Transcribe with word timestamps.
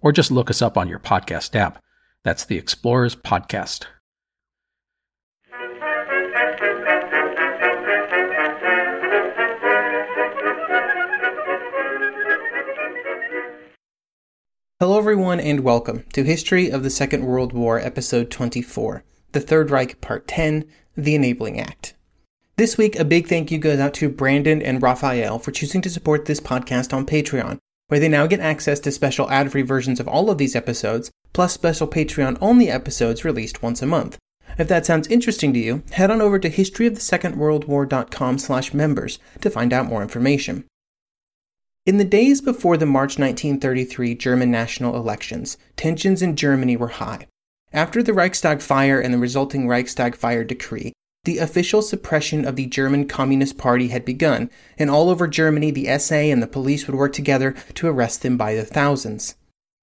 or 0.00 0.12
just 0.12 0.30
look 0.30 0.50
us 0.50 0.62
up 0.62 0.76
on 0.76 0.88
your 0.88 0.98
podcast 0.98 1.54
app. 1.54 1.82
That's 2.24 2.44
the 2.44 2.58
Explorers 2.58 3.16
Podcast. 3.16 3.86
Hello, 14.80 14.96
everyone, 14.96 15.40
and 15.40 15.60
welcome 15.64 16.04
to 16.12 16.22
History 16.22 16.70
of 16.70 16.84
the 16.84 16.90
Second 16.90 17.26
World 17.26 17.52
War, 17.52 17.80
Episode 17.80 18.30
24, 18.30 19.02
The 19.32 19.40
Third 19.40 19.70
Reich, 19.70 20.00
Part 20.00 20.28
10, 20.28 20.64
The 20.96 21.16
Enabling 21.16 21.58
Act. 21.58 21.94
This 22.56 22.78
week, 22.78 22.96
a 22.96 23.04
big 23.04 23.26
thank 23.26 23.50
you 23.50 23.58
goes 23.58 23.80
out 23.80 23.94
to 23.94 24.08
Brandon 24.08 24.62
and 24.62 24.80
Raphael 24.80 25.40
for 25.40 25.50
choosing 25.50 25.80
to 25.82 25.90
support 25.90 26.26
this 26.26 26.38
podcast 26.38 26.92
on 26.92 27.06
Patreon, 27.06 27.58
where 27.88 27.98
they 28.00 28.08
now 28.08 28.26
get 28.26 28.40
access 28.40 28.80
to 28.80 28.92
special 28.92 29.28
ad 29.30 29.50
free 29.50 29.62
versions 29.62 29.98
of 29.98 30.06
all 30.08 30.30
of 30.30 30.38
these 30.38 30.54
episodes, 30.54 31.10
plus 31.32 31.52
special 31.52 31.88
Patreon 31.88 32.38
only 32.40 32.70
episodes 32.70 33.24
released 33.24 33.62
once 33.62 33.82
a 33.82 33.86
month. 33.86 34.18
If 34.58 34.68
that 34.68 34.86
sounds 34.86 35.08
interesting 35.08 35.52
to 35.52 35.58
you, 35.58 35.82
head 35.92 36.10
on 36.10 36.20
over 36.20 36.38
to 36.38 36.50
historyofthesecondworldwar.com 36.50 38.38
slash 38.38 38.74
members 38.74 39.18
to 39.40 39.50
find 39.50 39.72
out 39.72 39.86
more 39.86 40.02
information. 40.02 40.64
In 41.86 41.96
the 41.96 42.04
days 42.04 42.40
before 42.40 42.76
the 42.76 42.86
March 42.86 43.18
1933 43.18 44.14
German 44.14 44.50
national 44.50 44.96
elections, 44.96 45.56
tensions 45.76 46.20
in 46.20 46.36
Germany 46.36 46.76
were 46.76 46.88
high. 46.88 47.26
After 47.72 48.02
the 48.02 48.12
Reichstag 48.12 48.60
fire 48.60 49.00
and 49.00 49.12
the 49.12 49.18
resulting 49.18 49.68
Reichstag 49.68 50.14
fire 50.14 50.44
decree, 50.44 50.92
the 51.24 51.38
official 51.38 51.82
suppression 51.82 52.44
of 52.44 52.56
the 52.56 52.66
German 52.66 53.06
Communist 53.06 53.58
Party 53.58 53.88
had 53.88 54.04
begun, 54.04 54.50
and 54.78 54.88
all 54.88 55.10
over 55.10 55.26
Germany 55.26 55.70
the 55.70 55.98
SA 55.98 56.14
and 56.14 56.42
the 56.42 56.46
police 56.46 56.86
would 56.86 56.96
work 56.96 57.12
together 57.12 57.54
to 57.74 57.86
arrest 57.86 58.22
them 58.22 58.36
by 58.36 58.54
the 58.54 58.64
thousands. 58.64 59.34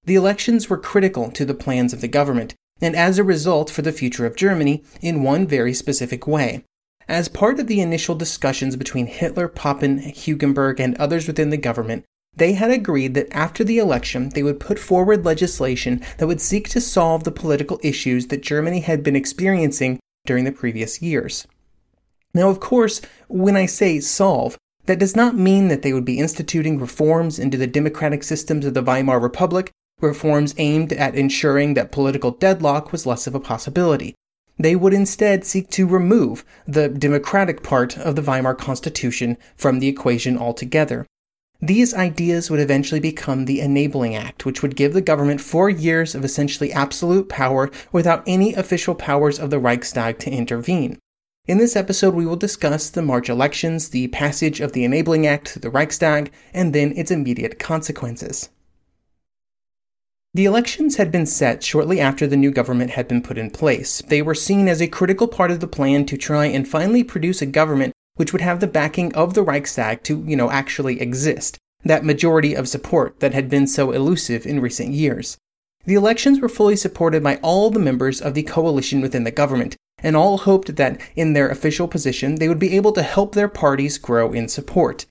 The 0.06 0.16
elections 0.16 0.70
were 0.70 0.78
critical 0.78 1.32
to 1.32 1.46
the 1.46 1.54
plans 1.54 1.94
of 1.94 2.02
the 2.02 2.08
government, 2.08 2.56
and 2.82 2.96
as 2.96 3.18
a 3.18 3.24
result 3.24 3.70
for 3.70 3.82
the 3.82 3.92
future 3.92 4.26
of 4.26 4.36
Germany, 4.36 4.84
in 5.02 5.24
one 5.24 5.48
very 5.48 5.74
specific 5.74 6.28
way. 6.28 6.64
As 7.08 7.28
part 7.28 7.60
of 7.60 7.68
the 7.68 7.82
initial 7.82 8.16
discussions 8.16 8.76
between 8.76 9.08
Hitler, 9.08 9.48
Papen, 9.48 10.00
Hugenberg, 10.00 10.80
and 10.80 10.96
others 10.98 11.28
within 11.28 11.52
the 11.52 11.58
government, 11.58 12.04
they 12.36 12.54
had 12.54 12.72
agreed 12.72 13.14
that 13.14 13.32
after 13.32 13.64
the 13.64 13.78
election 13.78 14.30
they 14.30 14.44
would 14.44 14.60
put 14.60 14.80
forward 14.80 15.24
legislation 15.24 16.02
that 16.18 16.28
would 16.28 16.42
seek 16.42 16.68
to 16.70 16.82
solve 16.82 17.24
the 17.24 17.32
political 17.32 17.80
issues 17.82 18.28
that 18.28 18.42
Germany 18.42 18.82
had 18.82 19.04
been 19.04 19.16
experiencing 19.16 20.00
during 20.26 20.44
the 20.44 20.52
previous 20.52 21.02
years. 21.02 21.48
Now, 22.34 22.50
of 22.50 22.60
course, 22.60 23.02
when 23.28 23.56
I 23.56 23.66
say 23.66 24.00
solve, 24.00 24.58
that 24.86 25.00
does 25.00 25.16
not 25.16 25.38
mean 25.38 25.68
that 25.70 25.82
they 25.82 25.94
would 25.94 26.06
be 26.06 26.20
instituting 26.20 26.80
reforms 26.80 27.40
into 27.40 27.58
the 27.58 27.68
democratic 27.68 28.24
systems 28.24 28.66
of 28.66 28.74
the 28.74 28.84
Weimar 28.84 29.20
Republic, 29.20 29.72
reforms 30.02 30.54
aimed 30.58 30.94
at 30.94 31.16
ensuring 31.16 31.74
that 31.74 31.92
political 31.92 32.32
deadlock 32.32 32.92
was 32.92 33.06
less 33.06 33.28
of 33.28 33.36
a 33.36 33.40
possibility. 33.40 34.14
They 34.58 34.76
would 34.76 34.94
instead 34.94 35.46
seek 35.46 35.70
to 35.72 35.88
remove 35.88 36.46
the 36.68 36.88
democratic 36.88 37.64
part 37.64 37.98
of 37.98 38.16
the 38.16 38.22
Weimar 38.22 38.56
Constitution 38.56 39.38
from 39.56 39.80
the 39.80 39.88
equation 39.88 40.38
altogether. 40.38 41.06
These 41.66 41.96
ideas 41.96 42.52
would 42.52 42.60
eventually 42.60 43.00
become 43.00 43.46
the 43.46 43.60
Enabling 43.60 44.16
Act, 44.16 44.46
which 44.46 44.62
would 44.62 44.76
give 44.76 44.94
the 44.94 45.02
government 45.02 45.42
four 45.42 45.68
years 45.68 46.14
of 46.14 46.24
essentially 46.24 46.72
absolute 46.72 47.28
power 47.28 47.72
without 47.92 48.24
any 48.28 48.54
official 48.54 48.94
powers 48.94 49.40
of 49.40 49.50
the 49.50 49.58
Reichstag 49.58 50.20
to 50.20 50.30
intervene. 50.30 51.00
In 51.48 51.58
this 51.58 51.76
episode, 51.76 52.14
we 52.14 52.24
will 52.24 52.36
discuss 52.36 52.92
the 52.92 53.02
March 53.02 53.30
elections, 53.30 53.90
the 53.90 54.10
passage 54.10 54.62
of 54.62 54.74
the 54.74 54.84
Enabling 54.84 55.26
Act 55.26 55.50
through 55.50 55.62
the 55.62 55.72
Reichstag, 55.72 56.32
and 56.54 56.72
then 56.72 56.94
its 56.96 57.10
immediate 57.10 57.58
consequences. 57.58 58.50
The 60.36 60.46
elections 60.46 60.98
had 60.98 61.12
been 61.12 61.26
set 61.26 61.64
shortly 61.64 62.00
after 62.00 62.28
the 62.28 62.38
new 62.38 62.52
government 62.52 62.92
had 62.92 63.08
been 63.08 63.24
put 63.24 63.40
in 63.40 63.50
place. 63.50 64.04
They 64.08 64.22
were 64.22 64.36
seen 64.36 64.68
as 64.68 64.84
a 64.84 64.88
critical 64.88 65.28
part 65.28 65.50
of 65.50 65.62
the 65.62 65.68
plan 65.68 66.06
to 66.06 66.18
try 66.18 66.46
and 66.46 66.68
finally 66.68 67.04
produce 67.04 67.42
a 67.42 67.48
government 67.48 67.94
which 68.16 68.32
would 68.32 68.42
have 68.42 68.60
the 68.60 68.68
backing 68.68 69.14
of 69.16 69.34
the 69.34 69.44
Reichstag 69.44 70.04
to, 70.04 70.24
you 70.26 70.36
know, 70.36 70.52
actually 70.52 71.02
exist. 71.02 71.58
That 71.84 72.04
majority 72.04 72.56
of 72.56 72.68
support 72.68 73.20
that 73.20 73.34
had 73.34 73.50
been 73.50 73.68
so 73.68 73.92
elusive 73.92 74.46
in 74.46 74.60
recent 74.60 74.92
years. 74.92 75.38
The 75.86 75.94
elections 75.94 76.40
were 76.40 76.50
fully 76.50 76.76
supported 76.76 77.22
by 77.22 77.36
all 77.38 77.70
the 77.70 77.80
members 77.80 78.20
of 78.20 78.34
the 78.34 78.42
coalition 78.42 79.02
within 79.02 79.24
the 79.24 79.32
government, 79.32 79.76
and 80.00 80.16
all 80.16 80.40
hoped 80.40 80.76
that 80.78 81.00
in 81.16 81.34
their 81.34 81.48
official 81.48 81.88
position 81.88 82.36
they 82.36 82.50
would 82.50 82.60
be 82.60 82.76
able 82.76 82.92
to 82.94 83.04
help 83.04 83.36
their 83.36 83.48
parties 83.48 84.00
grow 84.00 84.34
in 84.34 84.48
support. 84.48 85.06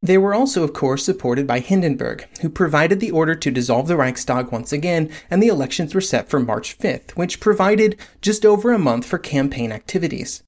They 0.00 0.18
were 0.18 0.34
also, 0.34 0.62
of 0.62 0.72
course, 0.72 1.04
supported 1.04 1.46
by 1.46 1.58
Hindenburg, 1.58 2.26
who 2.40 2.48
provided 2.48 3.00
the 3.00 3.10
order 3.10 3.34
to 3.34 3.50
dissolve 3.50 3.88
the 3.88 3.96
Reichstag 3.96 4.52
once 4.52 4.72
again, 4.72 5.10
and 5.28 5.42
the 5.42 5.48
elections 5.48 5.94
were 5.94 6.00
set 6.00 6.28
for 6.28 6.38
March 6.38 6.78
5th, 6.78 7.10
which 7.12 7.40
provided 7.40 7.96
just 8.20 8.46
over 8.46 8.72
a 8.72 8.78
month 8.78 9.06
for 9.06 9.18
campaign 9.18 9.72
activities. 9.72 10.44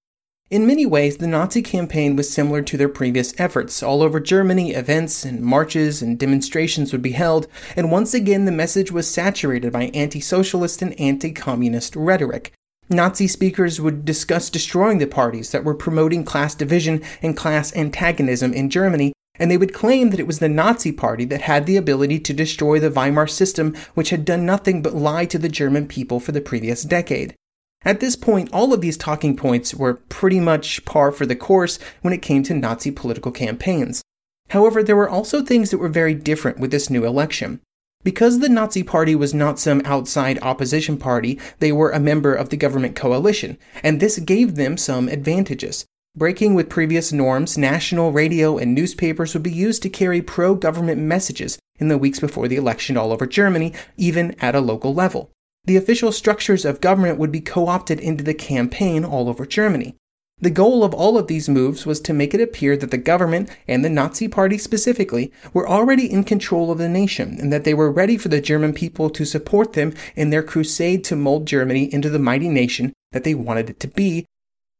In 0.50 0.66
many 0.66 0.84
ways, 0.84 1.18
the 1.18 1.28
Nazi 1.28 1.62
campaign 1.62 2.16
was 2.16 2.28
similar 2.28 2.60
to 2.60 2.76
their 2.76 2.88
previous 2.88 3.32
efforts. 3.38 3.84
All 3.84 4.02
over 4.02 4.18
Germany, 4.18 4.72
events 4.72 5.24
and 5.24 5.42
marches 5.42 6.02
and 6.02 6.18
demonstrations 6.18 6.90
would 6.90 7.02
be 7.02 7.12
held, 7.12 7.46
and 7.76 7.92
once 7.92 8.14
again 8.14 8.46
the 8.46 8.50
message 8.50 8.90
was 8.90 9.08
saturated 9.08 9.72
by 9.72 9.92
anti 9.94 10.18
socialist 10.18 10.82
and 10.82 10.98
anti 10.98 11.30
communist 11.30 11.94
rhetoric. 11.94 12.52
Nazi 12.88 13.28
speakers 13.28 13.80
would 13.80 14.04
discuss 14.04 14.50
destroying 14.50 14.98
the 14.98 15.06
parties 15.06 15.52
that 15.52 15.62
were 15.62 15.72
promoting 15.72 16.24
class 16.24 16.56
division 16.56 17.00
and 17.22 17.36
class 17.36 17.72
antagonism 17.76 18.52
in 18.52 18.70
Germany 18.70 19.12
and 19.38 19.50
they 19.50 19.56
would 19.56 19.72
claim 19.72 20.10
that 20.10 20.20
it 20.20 20.26
was 20.26 20.38
the 20.38 20.50
Nazi 20.50 20.92
Party 20.92 21.24
that 21.24 21.40
had 21.40 21.64
the 21.64 21.78
ability 21.78 22.20
to 22.20 22.34
destroy 22.34 22.78
the 22.78 22.90
Weimar 22.90 23.26
system, 23.26 23.74
which 23.94 24.10
had 24.10 24.26
done 24.26 24.44
nothing 24.44 24.82
but 24.82 24.94
lie 24.94 25.24
to 25.24 25.38
the 25.38 25.48
German 25.48 25.88
people 25.88 26.20
for 26.20 26.32
the 26.32 26.42
previous 26.42 26.82
decade. 26.82 27.34
At 27.82 28.00
this 28.00 28.14
point, 28.14 28.50
all 28.52 28.74
of 28.74 28.82
these 28.82 28.98
talking 28.98 29.36
points 29.36 29.74
were 29.74 29.94
pretty 29.94 30.38
much 30.38 30.84
par 30.84 31.10
for 31.12 31.24
the 31.24 31.36
course 31.36 31.78
when 32.02 32.12
it 32.12 32.20
came 32.20 32.42
to 32.42 32.54
Nazi 32.54 32.90
political 32.90 33.32
campaigns. 33.32 34.02
However, 34.50 34.82
there 34.82 34.96
were 34.96 35.08
also 35.08 35.42
things 35.42 35.70
that 35.70 35.78
were 35.78 35.88
very 35.88 36.12
different 36.12 36.58
with 36.58 36.70
this 36.72 36.90
new 36.90 37.06
election. 37.06 37.60
Because 38.02 38.38
the 38.38 38.48
Nazi 38.48 38.82
Party 38.82 39.14
was 39.14 39.32
not 39.32 39.58
some 39.58 39.82
outside 39.84 40.38
opposition 40.42 40.96
party, 40.96 41.38
they 41.58 41.72
were 41.72 41.90
a 41.90 42.00
member 42.00 42.34
of 42.34 42.48
the 42.48 42.56
government 42.56 42.96
coalition, 42.96 43.56
and 43.82 44.00
this 44.00 44.18
gave 44.18 44.56
them 44.56 44.76
some 44.76 45.08
advantages. 45.08 45.86
Breaking 46.16 46.54
with 46.54 46.68
previous 46.68 47.12
norms, 47.12 47.56
national 47.56 48.12
radio 48.12 48.58
and 48.58 48.74
newspapers 48.74 49.32
would 49.32 49.42
be 49.42 49.52
used 49.52 49.82
to 49.82 49.88
carry 49.88 50.20
pro 50.20 50.54
government 50.54 51.00
messages 51.00 51.58
in 51.78 51.88
the 51.88 51.98
weeks 51.98 52.20
before 52.20 52.48
the 52.48 52.56
election 52.56 52.96
all 52.96 53.12
over 53.12 53.26
Germany, 53.26 53.72
even 53.96 54.34
at 54.40 54.54
a 54.54 54.60
local 54.60 54.92
level. 54.92 55.30
The 55.64 55.76
official 55.76 56.12
structures 56.12 56.64
of 56.64 56.80
government 56.80 57.18
would 57.18 57.30
be 57.30 57.40
co 57.40 57.66
opted 57.66 58.00
into 58.00 58.24
the 58.24 58.34
campaign 58.34 59.04
all 59.04 59.28
over 59.28 59.46
Germany. 59.46 59.94
The 60.40 60.50
goal 60.50 60.82
of 60.82 60.94
all 60.94 61.18
of 61.18 61.26
these 61.26 61.50
moves 61.50 61.84
was 61.84 62.00
to 62.00 62.14
make 62.14 62.32
it 62.32 62.40
appear 62.40 62.74
that 62.78 62.90
the 62.90 62.96
government, 62.96 63.50
and 63.68 63.84
the 63.84 63.90
Nazi 63.90 64.26
Party 64.26 64.56
specifically, 64.56 65.30
were 65.52 65.68
already 65.68 66.10
in 66.10 66.24
control 66.24 66.70
of 66.70 66.78
the 66.78 66.88
nation 66.88 67.36
and 67.38 67.52
that 67.52 67.64
they 67.64 67.74
were 67.74 67.92
ready 67.92 68.16
for 68.16 68.28
the 68.28 68.40
German 68.40 68.72
people 68.72 69.10
to 69.10 69.26
support 69.26 69.74
them 69.74 69.92
in 70.16 70.30
their 70.30 70.42
crusade 70.42 71.04
to 71.04 71.16
mold 71.16 71.46
Germany 71.46 71.92
into 71.92 72.08
the 72.08 72.18
mighty 72.18 72.48
nation 72.48 72.94
that 73.12 73.24
they 73.24 73.34
wanted 73.34 73.68
it 73.68 73.80
to 73.80 73.88
be 73.88 74.24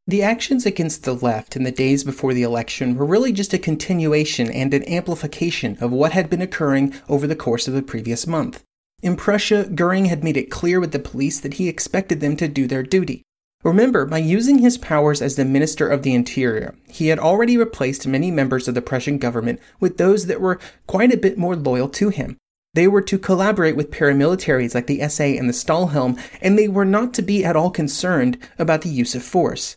the 0.06 0.22
actions 0.22 0.66
against 0.66 1.04
the 1.04 1.14
left 1.14 1.54
in 1.54 1.62
the 1.62 1.70
days 1.70 2.02
before 2.02 2.34
the 2.34 2.42
election 2.42 2.96
were 2.96 3.06
really 3.06 3.30
just 3.30 3.54
a 3.54 3.58
continuation 3.58 4.50
and 4.50 4.74
an 4.74 4.82
amplification 4.88 5.76
of 5.80 5.92
what 5.92 6.12
had 6.12 6.28
been 6.28 6.42
occurring 6.42 6.94
over 7.08 7.26
the 7.26 7.36
course 7.36 7.68
of 7.68 7.74
the 7.74 7.82
previous 7.82 8.26
month. 8.26 8.64
In 9.02 9.16
Prussia, 9.16 9.68
Goering 9.74 10.06
had 10.06 10.22
made 10.22 10.36
it 10.36 10.50
clear 10.50 10.78
with 10.78 10.92
the 10.92 10.98
police 10.98 11.40
that 11.40 11.54
he 11.54 11.68
expected 11.68 12.20
them 12.20 12.36
to 12.36 12.48
do 12.48 12.66
their 12.66 12.82
duty. 12.82 13.22
Remember, 13.62 14.06
by 14.06 14.18
using 14.18 14.58
his 14.58 14.78
powers 14.78 15.20
as 15.20 15.36
the 15.36 15.44
Minister 15.44 15.88
of 15.88 16.02
the 16.02 16.14
Interior, 16.14 16.74
he 16.88 17.08
had 17.08 17.18
already 17.18 17.56
replaced 17.56 18.06
many 18.06 18.30
members 18.30 18.68
of 18.68 18.74
the 18.74 18.82
Prussian 18.82 19.18
government 19.18 19.60
with 19.80 19.98
those 19.98 20.26
that 20.26 20.40
were 20.40 20.58
quite 20.86 21.12
a 21.12 21.18
bit 21.18 21.36
more 21.36 21.56
loyal 21.56 21.88
to 21.90 22.08
him. 22.08 22.36
They 22.72 22.86
were 22.86 23.02
to 23.02 23.18
collaborate 23.18 23.76
with 23.76 23.90
paramilitaries 23.90 24.74
like 24.74 24.86
the 24.86 25.06
SA 25.08 25.24
and 25.24 25.48
the 25.48 25.52
Stahlhelm, 25.52 26.18
and 26.40 26.58
they 26.58 26.68
were 26.68 26.84
not 26.84 27.12
to 27.14 27.22
be 27.22 27.44
at 27.44 27.56
all 27.56 27.70
concerned 27.70 28.38
about 28.58 28.82
the 28.82 28.88
use 28.88 29.14
of 29.14 29.22
force. 29.22 29.76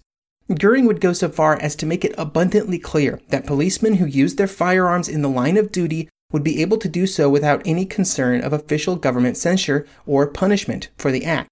Goering 0.53 0.85
would 0.85 1.01
go 1.01 1.13
so 1.13 1.29
far 1.29 1.55
as 1.59 1.75
to 1.77 1.85
make 1.85 2.05
it 2.05 2.13
abundantly 2.17 2.77
clear 2.77 3.19
that 3.29 3.47
policemen 3.47 3.95
who 3.95 4.05
used 4.05 4.37
their 4.37 4.47
firearms 4.47 5.09
in 5.09 5.21
the 5.21 5.29
line 5.29 5.57
of 5.57 5.71
duty 5.71 6.09
would 6.33 6.43
be 6.43 6.61
able 6.61 6.77
to 6.79 6.89
do 6.89 7.07
so 7.07 7.29
without 7.29 7.61
any 7.63 7.85
concern 7.85 8.41
of 8.41 8.51
official 8.51 8.97
government 8.97 9.37
censure 9.37 9.87
or 10.05 10.27
punishment 10.27 10.89
for 10.97 11.09
the 11.09 11.23
act. 11.23 11.47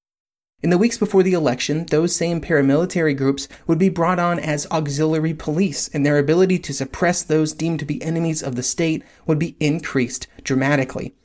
In 0.63 0.69
the 0.69 0.78
weeks 0.78 0.98
before 0.98 1.24
the 1.24 1.33
election, 1.33 1.86
those 1.86 2.16
same 2.16 2.42
paramilitary 2.42 3.18
groups 3.18 3.48
would 3.66 3.80
be 3.80 3.89
brought 3.89 4.19
on 4.19 4.38
as 4.38 4.68
auxiliary 4.69 5.33
police, 5.33 5.88
and 5.88 6.06
their 6.06 6.19
ability 6.19 6.60
to 6.60 6.74
suppress 6.74 7.24
those 7.24 7.54
deemed 7.54 7.80
to 7.80 7.86
be 7.86 8.04
enemies 8.04 8.44
of 8.44 8.56
the 8.56 8.62
state 8.62 9.01
would 9.25 9.39
be 9.39 9.56
increased 9.60 10.28
dramatically. 10.44 11.16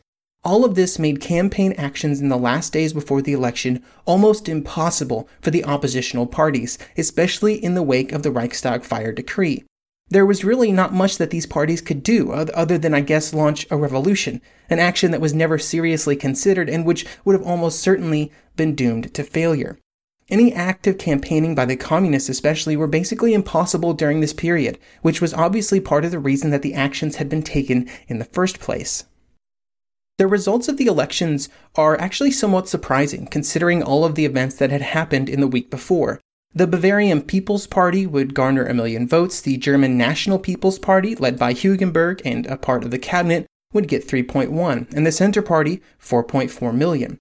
All 0.43 0.65
of 0.65 0.75
this 0.75 0.99
made 0.99 1.21
campaign 1.21 1.75
actions 1.77 2.21
in 2.21 2.29
the 2.29 2.39
last 2.39 2.73
days 2.73 2.93
before 2.93 3.21
the 3.21 3.33
election 3.33 3.83
almost 4.05 4.49
impossible 4.49 5.29
for 5.43 5.51
the 5.51 5.65
oppositional 5.65 6.27
parties, 6.27 6.79
especially 6.97 7.63
in 7.63 7.75
the 7.75 7.83
wake 7.83 8.13
of 8.13 8.23
the 8.23 8.31
Reichstag 8.31 8.85
fire 8.85 9.13
decree. 9.13 9.65
There 10.09 10.27
was 10.27 10.45
really 10.45 10.71
not 10.71 10.95
much 10.95 11.19
that 11.19 11.31
these 11.31 11.47
parties 11.47 11.81
could 11.81 12.03
do 12.03 12.31
other 12.31 12.79
than, 12.79 12.95
I 12.95 13.01
guess, 13.01 13.35
launch 13.35 13.67
a 13.71 13.77
revolution, 13.77 14.41
an 14.71 14.79
action 14.79 15.11
that 15.11 15.21
was 15.21 15.35
never 15.35 15.59
seriously 15.59 16.15
considered 16.15 16.69
and 16.69 16.87
which 16.87 17.05
would 17.25 17.35
have 17.35 17.47
almost 17.47 17.81
certainly 17.81 18.31
been 18.55 18.77
doomed 18.77 19.13
to 19.15 19.25
failure. 19.25 19.79
Any 20.29 20.53
active 20.53 20.99
campaigning 20.99 21.55
by 21.55 21.65
the 21.65 21.77
communists, 21.77 22.29
especially, 22.29 22.77
were 22.77 22.87
basically 22.87 23.35
impossible 23.35 23.95
during 23.95 24.21
this 24.21 24.33
period, 24.33 24.79
which 25.03 25.21
was 25.21 25.35
obviously 25.35 25.81
part 25.81 26.05
of 26.05 26.11
the 26.11 26.19
reason 26.19 26.51
that 26.51 26.63
the 26.63 26.75
actions 26.75 27.17
had 27.17 27.29
been 27.29 27.43
taken 27.43 27.89
in 28.09 28.19
the 28.19 28.25
first 28.25 28.61
place. 28.61 29.05
The 30.19 30.27
results 30.27 30.67
of 30.67 30.79
the 30.79 30.87
elections 30.87 31.49
are 31.75 32.01
actually 32.01 32.31
somewhat 32.31 32.69
surprising, 32.69 33.27
considering 33.27 33.83
all 33.83 34.05
of 34.05 34.15
the 34.15 34.25
events 34.25 34.57
that 34.57 34.71
had 34.71 34.83
happened 34.83 35.29
in 35.29 35.41
the 35.41 35.47
week 35.47 35.71
before. 35.71 36.21
The 36.57 36.67
Bavarian 36.67 37.21
People's 37.21 37.67
Party 37.67 38.07
would 38.07 38.33
garner 38.33 38.65
a 38.65 38.73
million 38.73 39.07
votes, 39.07 39.43
the 39.43 39.59
German 39.59 39.99
National 39.99 40.39
People's 40.39 40.79
Party, 40.79 41.15
led 41.15 41.39
by 41.39 41.53
Hugenberg 41.53 42.23
and 42.25 42.47
a 42.47 42.57
part 42.57 42.83
of 42.83 42.91
the 42.91 42.99
cabinet, 42.99 43.45
would 43.75 43.89
get 43.89 44.09
3.1, 44.09 44.91
and 44.95 45.07
the 45.07 45.13
Center 45.13 45.43
Party 45.43 45.83
4.4 46.03 46.75
million. 46.75 47.19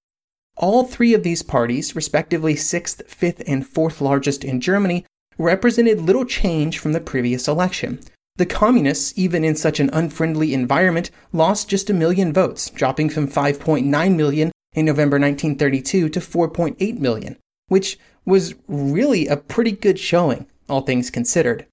All 0.56 0.86
three 0.86 1.14
of 1.14 1.24
these 1.24 1.44
parties, 1.44 1.98
respectively 1.98 2.56
sixth, 2.56 3.02
fifth, 3.10 3.44
and 3.46 3.68
fourth 3.68 4.00
largest 4.00 4.46
in 4.46 4.62
Germany, 4.62 5.06
represented 5.38 6.00
little 6.00 6.24
change 6.24 6.80
from 6.80 6.94
the 6.94 7.02
previous 7.02 7.46
election. 7.46 8.00
The 8.38 8.46
communists, 8.46 9.12
even 9.18 9.44
in 9.44 9.58
such 9.58 9.82
an 9.82 9.90
unfriendly 9.92 10.54
environment, 10.54 11.12
lost 11.34 11.68
just 11.68 11.90
a 11.90 11.94
million 11.94 12.32
votes, 12.32 12.70
dropping 12.70 13.10
from 13.10 13.28
5.9 13.28 14.16
million 14.16 14.54
in 14.72 14.86
November 14.86 15.20
1932 15.20 16.08
to 16.08 16.20
4.8 16.22 17.00
million, 17.00 17.36
which 17.68 18.00
was 18.26 18.56
really 18.68 19.28
a 19.28 19.38
pretty 19.38 19.72
good 19.72 20.00
showing, 20.00 20.48
all 20.68 20.82
things 20.82 21.10
considered. 21.10 21.66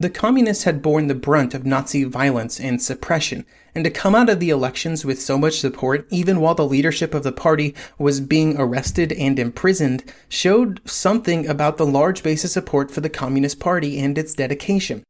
The 0.00 0.08
communists 0.08 0.64
had 0.64 0.80
borne 0.80 1.08
the 1.08 1.14
brunt 1.14 1.52
of 1.52 1.66
Nazi 1.66 2.04
violence 2.04 2.58
and 2.58 2.80
suppression, 2.80 3.44
and 3.74 3.84
to 3.84 3.90
come 3.90 4.14
out 4.14 4.30
of 4.30 4.40
the 4.40 4.48
elections 4.48 5.04
with 5.04 5.20
so 5.20 5.36
much 5.36 5.60
support, 5.60 6.06
even 6.10 6.40
while 6.40 6.54
the 6.54 6.66
leadership 6.66 7.12
of 7.12 7.22
the 7.22 7.32
party 7.32 7.74
was 7.98 8.20
being 8.20 8.56
arrested 8.58 9.12
and 9.12 9.38
imprisoned, 9.38 10.02
showed 10.26 10.80
something 10.88 11.46
about 11.46 11.76
the 11.76 11.84
large 11.84 12.22
base 12.22 12.44
of 12.44 12.50
support 12.50 12.90
for 12.90 13.02
the 13.02 13.10
Communist 13.10 13.60
Party 13.60 14.00
and 14.00 14.16
its 14.16 14.32
dedication. 14.32 15.04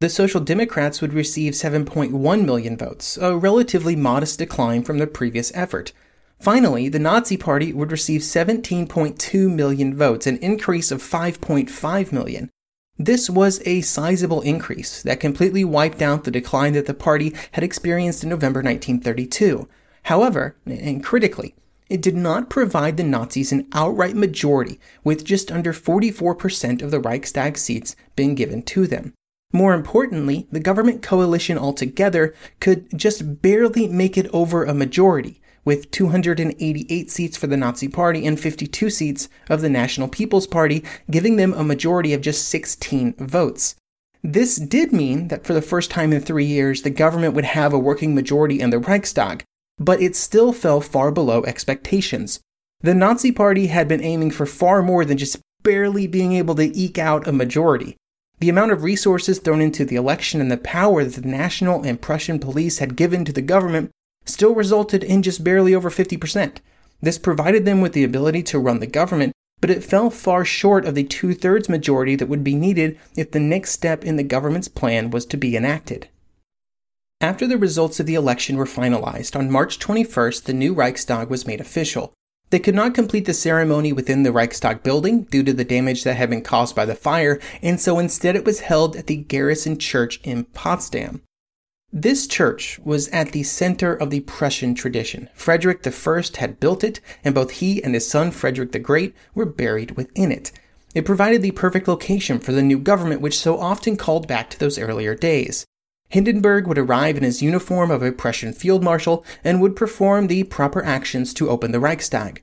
The 0.00 0.08
Social 0.08 0.40
Democrats 0.40 1.00
would 1.00 1.12
receive 1.12 1.54
7.1 1.54 2.44
million 2.44 2.76
votes, 2.76 3.16
a 3.16 3.36
relatively 3.36 3.96
modest 3.96 4.38
decline 4.38 4.84
from 4.84 4.98
the 4.98 5.08
previous 5.08 5.50
effort. 5.56 5.92
Finally, 6.38 6.88
the 6.88 6.98
Nazi 6.98 7.36
Party 7.36 7.72
would 7.72 7.90
receive 7.90 8.20
17.2 8.20 9.50
million 9.52 9.96
votes, 9.96 10.26
an 10.26 10.36
increase 10.38 10.90
of 10.90 11.02
5.5 11.02 12.12
million. 12.12 12.50
This 12.98 13.28
was 13.28 13.60
a 13.66 13.82
sizable 13.82 14.40
increase 14.40 15.02
that 15.02 15.20
completely 15.20 15.64
wiped 15.64 16.00
out 16.00 16.24
the 16.24 16.30
decline 16.30 16.72
that 16.74 16.86
the 16.86 16.94
party 16.94 17.34
had 17.52 17.64
experienced 17.64 18.22
in 18.22 18.30
November 18.30 18.60
1932. 18.60 19.68
However, 20.04 20.56
and 20.64 21.04
critically, 21.04 21.54
it 21.88 22.00
did 22.00 22.16
not 22.16 22.50
provide 22.50 22.96
the 22.96 23.04
Nazis 23.04 23.52
an 23.52 23.68
outright 23.72 24.16
majority, 24.16 24.80
with 25.04 25.24
just 25.24 25.52
under 25.52 25.72
44% 25.72 26.82
of 26.82 26.90
the 26.90 27.00
Reichstag 27.00 27.58
seats 27.58 27.96
being 28.14 28.34
given 28.34 28.62
to 28.62 28.86
them. 28.86 29.14
More 29.52 29.74
importantly, 29.74 30.48
the 30.50 30.60
government 30.60 31.02
coalition 31.02 31.56
altogether 31.58 32.34
could 32.60 32.86
just 32.96 33.42
barely 33.42 33.88
make 33.88 34.18
it 34.18 34.28
over 34.32 34.64
a 34.64 34.74
majority, 34.74 35.40
with 35.66 35.90
288 35.90 37.10
seats 37.10 37.36
for 37.36 37.48
the 37.48 37.56
Nazi 37.56 37.88
Party 37.88 38.24
and 38.24 38.40
52 38.40 38.88
seats 38.88 39.28
of 39.50 39.60
the 39.60 39.68
National 39.68 40.08
People's 40.08 40.46
Party, 40.46 40.82
giving 41.10 41.36
them 41.36 41.52
a 41.52 41.64
majority 41.64 42.14
of 42.14 42.22
just 42.22 42.48
16 42.48 43.14
votes. 43.18 43.74
This 44.22 44.56
did 44.56 44.92
mean 44.92 45.28
that 45.28 45.44
for 45.44 45.52
the 45.52 45.60
first 45.60 45.90
time 45.90 46.12
in 46.12 46.22
three 46.22 46.44
years, 46.44 46.82
the 46.82 46.90
government 46.90 47.34
would 47.34 47.44
have 47.44 47.74
a 47.74 47.78
working 47.78 48.14
majority 48.14 48.60
in 48.60 48.70
the 48.70 48.78
Reichstag, 48.78 49.44
but 49.78 50.00
it 50.00 50.16
still 50.16 50.52
fell 50.52 50.80
far 50.80 51.10
below 51.10 51.42
expectations. 51.44 52.40
The 52.80 52.94
Nazi 52.94 53.32
Party 53.32 53.66
had 53.66 53.88
been 53.88 54.02
aiming 54.02 54.30
for 54.30 54.46
far 54.46 54.82
more 54.82 55.04
than 55.04 55.18
just 55.18 55.40
barely 55.62 56.06
being 56.06 56.32
able 56.32 56.54
to 56.54 56.76
eke 56.76 56.98
out 56.98 57.26
a 57.26 57.32
majority. 57.32 57.96
The 58.38 58.48
amount 58.48 58.70
of 58.70 58.84
resources 58.84 59.38
thrown 59.38 59.60
into 59.60 59.84
the 59.84 59.96
election 59.96 60.40
and 60.40 60.50
the 60.50 60.58
power 60.58 61.02
that 61.02 61.22
the 61.22 61.28
national 61.28 61.82
and 61.82 62.00
Prussian 62.00 62.38
police 62.38 62.78
had 62.78 62.94
given 62.94 63.24
to 63.24 63.32
the 63.32 63.42
government 63.42 63.90
still 64.26 64.54
resulted 64.54 65.02
in 65.02 65.22
just 65.22 65.42
barely 65.42 65.74
over 65.74 65.90
50%. 65.90 66.58
This 67.00 67.18
provided 67.18 67.64
them 67.64 67.80
with 67.80 67.92
the 67.92 68.04
ability 68.04 68.42
to 68.44 68.58
run 68.58 68.80
the 68.80 68.86
government, 68.86 69.32
but 69.60 69.70
it 69.70 69.84
fell 69.84 70.10
far 70.10 70.44
short 70.44 70.84
of 70.84 70.94
the 70.94 71.04
two 71.04 71.34
thirds 71.34 71.68
majority 71.68 72.16
that 72.16 72.28
would 72.28 72.44
be 72.44 72.54
needed 72.54 72.98
if 73.16 73.30
the 73.30 73.40
next 73.40 73.70
step 73.70 74.04
in 74.04 74.16
the 74.16 74.22
government's 74.22 74.68
plan 74.68 75.10
was 75.10 75.24
to 75.26 75.36
be 75.36 75.56
enacted. 75.56 76.08
After 77.20 77.46
the 77.46 77.56
results 77.56 77.98
of 77.98 78.06
the 78.06 78.14
election 78.14 78.56
were 78.56 78.66
finalized, 78.66 79.34
on 79.34 79.50
March 79.50 79.78
21st, 79.78 80.44
the 80.44 80.52
new 80.52 80.74
Reichstag 80.74 81.30
was 81.30 81.46
made 81.46 81.62
official. 81.62 82.12
They 82.50 82.58
could 82.58 82.74
not 82.74 82.94
complete 82.94 83.24
the 83.24 83.34
ceremony 83.34 83.92
within 83.92 84.22
the 84.22 84.32
Reichstag 84.32 84.82
building 84.82 85.22
due 85.24 85.42
to 85.42 85.52
the 85.52 85.64
damage 85.64 86.04
that 86.04 86.14
had 86.14 86.30
been 86.30 86.42
caused 86.42 86.76
by 86.76 86.84
the 86.84 86.94
fire, 86.94 87.40
and 87.62 87.80
so 87.80 87.98
instead 87.98 88.36
it 88.36 88.44
was 88.44 88.60
held 88.60 88.96
at 88.96 89.06
the 89.06 89.16
Garrison 89.16 89.78
Church 89.78 90.20
in 90.22 90.44
Potsdam. 90.44 91.22
This 91.92 92.26
church 92.26 92.78
was 92.84 93.08
at 93.08 93.32
the 93.32 93.42
center 93.42 93.94
of 93.94 94.10
the 94.10 94.20
Prussian 94.20 94.74
tradition. 94.74 95.30
Frederick 95.34 95.86
I 95.86 96.22
had 96.38 96.60
built 96.60 96.84
it, 96.84 97.00
and 97.24 97.34
both 97.34 97.52
he 97.52 97.82
and 97.82 97.94
his 97.94 98.06
son 98.06 98.32
Frederick 98.32 98.72
the 98.72 98.78
Great 98.78 99.14
were 99.34 99.46
buried 99.46 99.92
within 99.92 100.30
it. 100.30 100.52
It 100.94 101.06
provided 101.06 101.42
the 101.42 101.52
perfect 101.52 101.88
location 101.88 102.38
for 102.38 102.52
the 102.52 102.62
new 102.62 102.78
government, 102.78 103.22
which 103.22 103.38
so 103.38 103.58
often 103.58 103.96
called 103.96 104.28
back 104.28 104.50
to 104.50 104.58
those 104.58 104.78
earlier 104.78 105.14
days. 105.14 105.64
Hindenburg 106.10 106.66
would 106.66 106.76
arrive 106.76 107.16
in 107.16 107.22
his 107.22 107.40
uniform 107.40 107.90
of 107.90 108.02
a 108.02 108.12
Prussian 108.12 108.52
field 108.52 108.84
marshal 108.84 109.24
and 109.42 109.60
would 109.62 109.74
perform 109.74 110.26
the 110.26 110.44
proper 110.44 110.84
actions 110.84 111.32
to 111.34 111.48
open 111.48 111.72
the 111.72 111.80
Reichstag. 111.80 112.42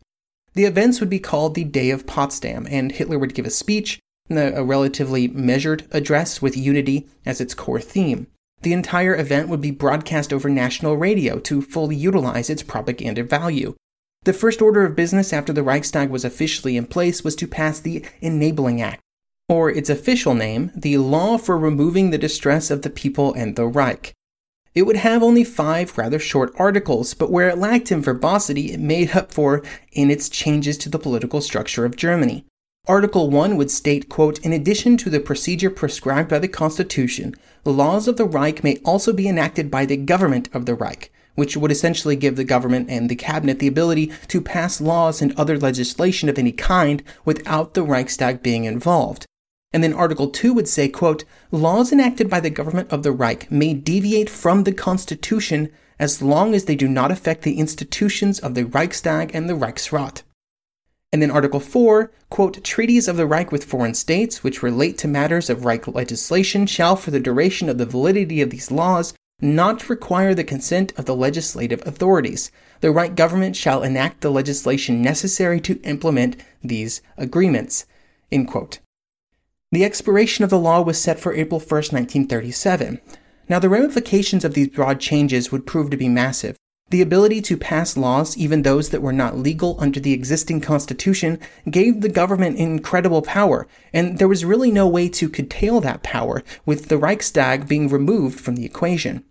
The 0.54 0.66
events 0.66 1.00
would 1.00 1.10
be 1.10 1.20
called 1.20 1.54
the 1.54 1.64
Day 1.64 1.90
of 1.90 2.08
Potsdam, 2.08 2.66
and 2.72 2.92
Hitler 2.92 3.20
would 3.20 3.36
give 3.36 3.46
a 3.46 3.52
speech, 3.52 4.00
a 4.30 4.64
relatively 4.64 5.28
measured 5.28 5.86
address 5.92 6.42
with 6.42 6.58
unity 6.58 7.08
as 7.26 7.40
its 7.40 7.54
core 7.54 7.82
theme. 7.82 8.28
The 8.64 8.72
entire 8.72 9.14
event 9.14 9.50
would 9.50 9.60
be 9.60 9.72
broadcast 9.72 10.32
over 10.32 10.48
national 10.48 10.96
radio 10.96 11.38
to 11.40 11.62
fully 11.62 11.98
utilize 11.98 12.50
its 12.50 12.64
propaganda 12.64 13.22
value. 13.22 13.76
The 14.24 14.32
first 14.32 14.62
order 14.62 14.86
of 14.86 14.96
business 14.96 15.34
after 15.34 15.52
the 15.52 15.64
Reichstag 15.64 16.10
was 16.10 16.24
officially 16.24 16.78
in 16.78 16.86
place 16.86 17.26
was 17.26 17.36
to 17.36 17.48
pass 17.48 17.82
the 17.82 18.06
Enabling 18.22 18.82
Act, 18.82 19.02
or 19.50 19.70
its 19.70 19.90
official 19.90 20.34
name, 20.34 20.72
the 20.74 20.98
Law 20.98 21.38
for 21.38 21.58
Removing 21.58 22.12
the 22.12 22.18
Distress 22.18 22.72
of 22.72 22.84
the 22.84 22.90
People 22.90 23.34
and 23.34 23.58
the 23.58 23.68
Reich. 23.68 24.14
It 24.74 24.84
would 24.84 24.96
have 24.96 25.22
only 25.22 25.44
five 25.44 25.98
rather 25.98 26.18
short 26.18 26.54
articles, 26.58 27.14
but 27.14 27.30
where 27.30 27.50
it 27.50 27.58
lacked 27.58 27.92
in 27.92 28.02
verbosity, 28.02 28.72
it 28.72 28.80
made 28.80 29.14
up 29.14 29.34
for 29.34 29.62
in 29.92 30.10
its 30.10 30.30
changes 30.30 30.78
to 30.78 30.90
the 30.90 30.98
political 30.98 31.42
structure 31.42 31.84
of 31.84 31.98
Germany. 31.98 32.46
Article 32.86 33.30
1 33.30 33.56
would 33.56 33.72
state, 33.72 34.10
quote, 34.10 34.40
In 34.40 34.52
addition 34.52 34.98
to 34.98 35.10
the 35.10 35.22
procedure 35.22 35.70
prescribed 35.70 36.28
by 36.28 36.40
the 36.40 36.50
Constitution, 36.50 37.34
the 37.64 37.72
laws 37.72 38.10
of 38.10 38.18
the 38.18 38.26
Reich 38.26 38.62
may 38.62 38.76
also 38.84 39.14
be 39.14 39.30
enacted 39.30 39.72
by 39.72 39.86
the 39.86 39.96
government 39.96 40.50
of 40.54 40.66
the 40.66 40.76
Reich, 40.76 41.10
which 41.36 41.56
would 41.56 41.72
essentially 41.72 42.18
give 42.18 42.36
the 42.36 42.44
government 42.44 42.90
and 42.90 43.08
the 43.08 43.16
cabinet 43.16 43.60
the 43.60 43.70
ability 43.70 44.12
to 44.28 44.42
pass 44.42 44.82
laws 44.82 45.22
and 45.22 45.32
other 45.38 45.58
legislation 45.58 46.28
of 46.28 46.38
any 46.38 46.52
kind 46.52 47.02
without 47.24 47.74
the 47.74 47.84
Reichstag 47.84 48.44
being 48.44 48.66
involved. 48.66 49.26
And 49.72 49.82
then 49.82 49.94
Article 49.94 50.28
2 50.28 50.52
would 50.52 50.68
say, 50.68 50.90
quote, 50.90 51.24
laws 51.52 51.94
enacted 51.94 52.30
by 52.30 52.42
the 52.42 52.50
government 52.50 52.92
of 52.92 53.02
the 53.02 53.14
Reich 53.14 53.50
may 53.50 53.74
deviate 53.74 54.30
from 54.30 54.66
the 54.66 54.74
Constitution 54.74 55.72
as 56.00 56.22
long 56.22 56.54
as 56.54 56.66
they 56.66 56.76
do 56.76 56.90
not 56.90 57.12
affect 57.12 57.44
the 57.44 57.60
institutions 57.60 58.40
of 58.40 58.56
the 58.56 58.66
Reichstag 58.66 59.34
and 59.34 59.48
the 59.48 59.56
Reichsrat. 59.56 60.24
And 61.14 61.22
then 61.22 61.30
Article 61.30 61.60
4, 61.60 62.12
quote, 62.32 62.64
treaties 62.64 63.08
of 63.08 63.18
the 63.18 63.28
Reich 63.28 63.52
with 63.52 63.64
foreign 63.64 63.94
states 63.94 64.44
which 64.44 64.64
relate 64.64 64.98
to 64.98 65.08
matters 65.08 65.48
of 65.48 65.64
Reich 65.64 65.88
legislation 65.88 66.66
shall, 66.66 66.96
for 66.96 67.12
the 67.12 67.20
duration 67.20 67.70
of 67.70 67.78
the 67.78 67.86
validity 67.86 68.42
of 68.42 68.50
these 68.50 68.72
laws, 68.72 69.14
not 69.40 69.90
require 69.90 70.34
the 70.34 70.44
consent 70.44 70.92
of 70.98 71.06
the 71.06 71.16
legislative 71.16 71.86
authorities. 71.86 72.50
The 72.82 72.90
Reich 72.90 73.14
government 73.16 73.56
shall 73.56 73.84
enact 73.84 74.22
the 74.22 74.32
legislation 74.32 75.04
necessary 75.04 75.62
to 75.62 75.80
implement 75.84 76.36
these 76.64 77.04
agreements. 77.16 77.86
End 78.32 78.48
quote. 78.48 78.80
The 79.72 79.86
expiration 79.86 80.44
of 80.44 80.50
the 80.50 80.60
law 80.60 80.82
was 80.82 81.00
set 81.00 81.20
for 81.20 81.36
April 81.36 81.60
1, 81.60 81.68
1937. 81.68 83.00
Now, 83.48 83.60
the 83.60 83.70
ramifications 83.70 84.44
of 84.44 84.56
these 84.56 84.70
broad 84.70 85.00
changes 85.00 85.52
would 85.52 85.68
prove 85.68 85.92
to 85.92 85.98
be 85.98 86.10
massive. 86.10 86.58
The 86.94 87.02
ability 87.02 87.42
to 87.42 87.58
pass 87.58 87.98
laws, 87.98 88.38
even 88.38 88.62
those 88.62 88.90
that 88.90 89.02
were 89.02 89.12
not 89.12 89.36
legal 89.36 89.78
under 89.80 90.00
the 90.00 90.14
existing 90.14 90.62
constitution, 90.62 91.40
gave 91.68 92.02
the 92.02 92.08
government 92.08 92.60
incredible 92.60 93.24
power, 93.24 93.66
and 93.92 94.20
there 94.20 94.28
was 94.28 94.46
really 94.46 94.70
no 94.70 94.88
way 94.88 95.10
to 95.10 95.28
curtail 95.28 95.82
that 95.82 96.04
power, 96.04 96.44
with 96.68 96.90
the 96.90 97.00
Reichstag 97.00 97.68
being 97.68 97.90
removed 97.90 98.40
from 98.40 98.58
the 98.58 98.64
equation. 98.64 99.24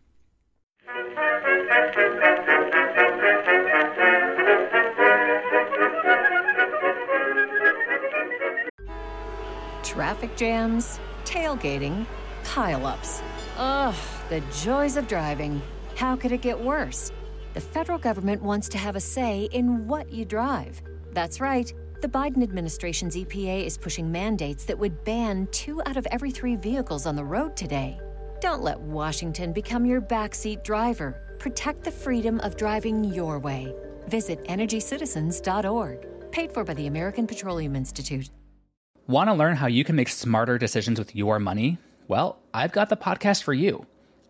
Traffic 9.85 10.35
jams, 10.37 10.99
tailgating, 11.25 12.07
pileups. 12.43 13.23
Ugh, 13.57 13.95
the 14.31 14.41
joys 14.65 14.97
of 14.97 15.07
driving. 15.07 15.63
How 15.95 16.17
could 16.17 16.33
it 16.33 16.41
get 16.41 16.59
worse? 16.59 17.13
The 17.55 17.61
federal 17.61 17.99
government 17.99 18.43
wants 18.43 18.69
to 18.71 18.79
have 18.79 18.97
a 18.97 19.01
say 19.01 19.49
in 19.53 19.87
what 19.87 20.11
you 20.11 20.25
drive. 20.25 20.83
That's 21.13 21.41
right. 21.41 21.73
The 22.01 22.09
Biden 22.09 22.43
administration's 22.43 23.15
EPA 23.15 23.65
is 23.65 23.79
pushing 23.79 24.11
mandates 24.11 24.65
that 24.65 24.79
would 24.79 25.05
ban 25.05 25.47
two 25.53 25.81
out 25.87 25.97
of 25.97 26.07
every 26.11 26.31
three 26.31 26.57
vehicles 26.57 27.07
on 27.07 27.15
the 27.15 27.25
road 27.25 27.57
today. 27.57 28.01
Don't 28.41 28.63
let 28.63 28.81
Washington 28.81 29.53
become 29.53 29.87
your 29.87 30.01
backseat 30.01 30.65
driver. 30.65 31.37
Protect 31.39 31.85
the 31.85 31.93
freedom 31.93 32.41
of 32.41 32.57
driving 32.57 33.05
your 33.05 33.39
way. 33.39 33.75
Visit 34.09 34.43
EnergyCitizens.org. 34.45 36.07
Paid 36.33 36.53
for 36.53 36.65
by 36.65 36.75
the 36.75 36.87
American 36.87 37.27
Petroleum 37.27 37.77
Institute. 37.77 38.31
Want 39.07 39.29
to 39.29 39.35
learn 39.35 39.57
how 39.57 39.67
you 39.67 39.85
can 39.85 39.95
make 39.95 40.09
smarter 40.09 40.59
decisions 40.59 40.99
with 40.99 41.15
your 41.15 41.39
money? 41.39 41.79
Well, 42.09 42.39
I've 42.55 42.73
got 42.73 42.89
the 42.89 42.97
podcast 42.97 43.43
for 43.43 43.53
you. 43.53 43.87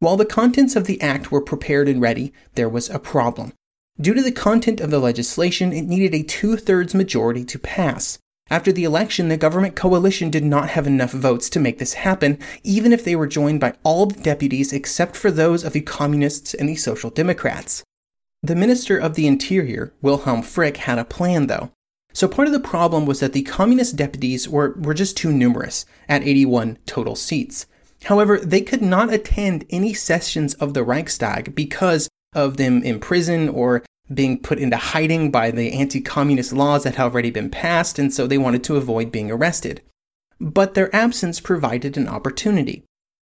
While 0.00 0.16
the 0.16 0.24
contents 0.24 0.76
of 0.76 0.86
the 0.86 1.00
Act 1.02 1.32
were 1.32 1.40
prepared 1.40 1.88
and 1.88 2.00
ready, 2.00 2.32
there 2.54 2.68
was 2.68 2.88
a 2.88 3.00
problem. 3.00 3.52
Due 4.00 4.14
to 4.14 4.22
the 4.22 4.30
content 4.30 4.80
of 4.80 4.90
the 4.90 5.00
legislation, 5.00 5.72
it 5.72 5.86
needed 5.86 6.14
a 6.14 6.22
two 6.22 6.56
thirds 6.56 6.94
majority 6.94 7.44
to 7.44 7.58
pass. 7.58 8.16
After 8.48 8.70
the 8.70 8.84
election, 8.84 9.28
the 9.28 9.36
government 9.36 9.74
coalition 9.74 10.30
did 10.30 10.44
not 10.44 10.70
have 10.70 10.86
enough 10.86 11.10
votes 11.10 11.50
to 11.50 11.58
make 11.58 11.78
this 11.78 11.94
happen, 11.94 12.38
even 12.62 12.92
if 12.92 13.04
they 13.04 13.16
were 13.16 13.26
joined 13.26 13.58
by 13.58 13.74
all 13.82 14.06
the 14.06 14.22
deputies 14.22 14.72
except 14.72 15.16
for 15.16 15.32
those 15.32 15.64
of 15.64 15.72
the 15.72 15.80
Communists 15.80 16.54
and 16.54 16.68
the 16.68 16.76
Social 16.76 17.10
Democrats. 17.10 17.82
The 18.40 18.54
Minister 18.54 18.96
of 18.96 19.14
the 19.16 19.26
Interior, 19.26 19.92
Wilhelm 20.00 20.42
Frick, 20.42 20.76
had 20.76 21.00
a 21.00 21.04
plan, 21.04 21.48
though. 21.48 21.72
So 22.12 22.28
part 22.28 22.46
of 22.46 22.54
the 22.54 22.60
problem 22.60 23.04
was 23.04 23.18
that 23.18 23.32
the 23.32 23.42
Communist 23.42 23.96
deputies 23.96 24.48
were, 24.48 24.76
were 24.78 24.94
just 24.94 25.16
too 25.16 25.32
numerous, 25.32 25.84
at 26.08 26.22
81 26.22 26.78
total 26.86 27.16
seats. 27.16 27.66
However, 28.04 28.38
they 28.38 28.60
could 28.60 28.82
not 28.82 29.12
attend 29.12 29.64
any 29.70 29.92
sessions 29.92 30.54
of 30.54 30.74
the 30.74 30.84
Reichstag 30.84 31.54
because 31.54 32.08
of 32.34 32.56
them 32.56 32.82
in 32.82 33.00
prison 33.00 33.48
or 33.48 33.82
being 34.12 34.38
put 34.38 34.58
into 34.58 34.76
hiding 34.76 35.30
by 35.30 35.50
the 35.50 35.72
anti 35.72 36.00
communist 36.00 36.52
laws 36.52 36.84
that 36.84 36.94
had 36.94 37.04
already 37.04 37.30
been 37.30 37.50
passed, 37.50 37.98
and 37.98 38.12
so 38.12 38.26
they 38.26 38.38
wanted 38.38 38.64
to 38.64 38.76
avoid 38.76 39.12
being 39.12 39.30
arrested. 39.30 39.82
But 40.40 40.74
their 40.74 40.94
absence 40.94 41.40
provided 41.40 41.96
an 41.96 42.08
opportunity. 42.08 42.84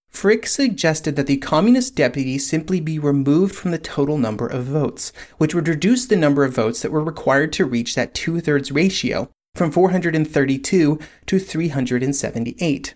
Frick 0.09 0.45
suggested 0.45 1.15
that 1.15 1.27
the 1.27 1.37
communist 1.37 1.95
deputies 1.95 2.47
simply 2.47 2.79
be 2.79 2.99
removed 2.99 3.55
from 3.55 3.71
the 3.71 3.79
total 3.79 4.17
number 4.17 4.45
of 4.45 4.65
votes, 4.65 5.11
which 5.37 5.55
would 5.55 5.67
reduce 5.67 6.05
the 6.05 6.15
number 6.15 6.43
of 6.43 6.53
votes 6.53 6.81
that 6.81 6.91
were 6.91 7.03
required 7.03 7.51
to 7.53 7.65
reach 7.65 7.95
that 7.95 8.13
two 8.13 8.39
thirds 8.39 8.71
ratio 8.71 9.29
from 9.55 9.71
432 9.71 10.99
to 11.25 11.39
378. 11.39 12.93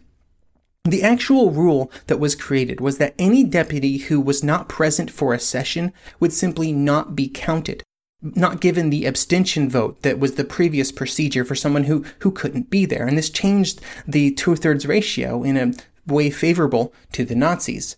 The 0.83 1.03
actual 1.03 1.51
rule 1.51 1.91
that 2.07 2.19
was 2.19 2.35
created 2.35 2.79
was 2.79 2.97
that 2.97 3.15
any 3.19 3.43
deputy 3.43 3.97
who 3.97 4.21
was 4.21 4.43
not 4.43 4.69
present 4.69 5.11
for 5.11 5.33
a 5.33 5.39
session 5.39 5.91
would 6.19 6.31
simply 6.31 6.71
not 6.71 7.15
be 7.15 7.27
counted, 7.27 7.83
not 8.21 8.61
given 8.61 8.89
the 8.89 9.05
abstention 9.05 9.69
vote 9.69 10.01
that 10.03 10.19
was 10.19 10.35
the 10.35 10.45
previous 10.45 10.91
procedure 10.91 11.43
for 11.43 11.55
someone 11.55 11.83
who, 11.83 12.05
who 12.19 12.31
couldn't 12.31 12.69
be 12.69 12.85
there. 12.85 13.05
And 13.05 13.17
this 13.17 13.29
changed 13.29 13.81
the 14.07 14.31
two 14.31 14.55
thirds 14.55 14.85
ratio 14.85 15.43
in 15.43 15.57
a 15.57 15.73
way 16.05 16.29
favorable 16.29 16.93
to 17.11 17.25
the 17.25 17.35
Nazis. 17.35 17.97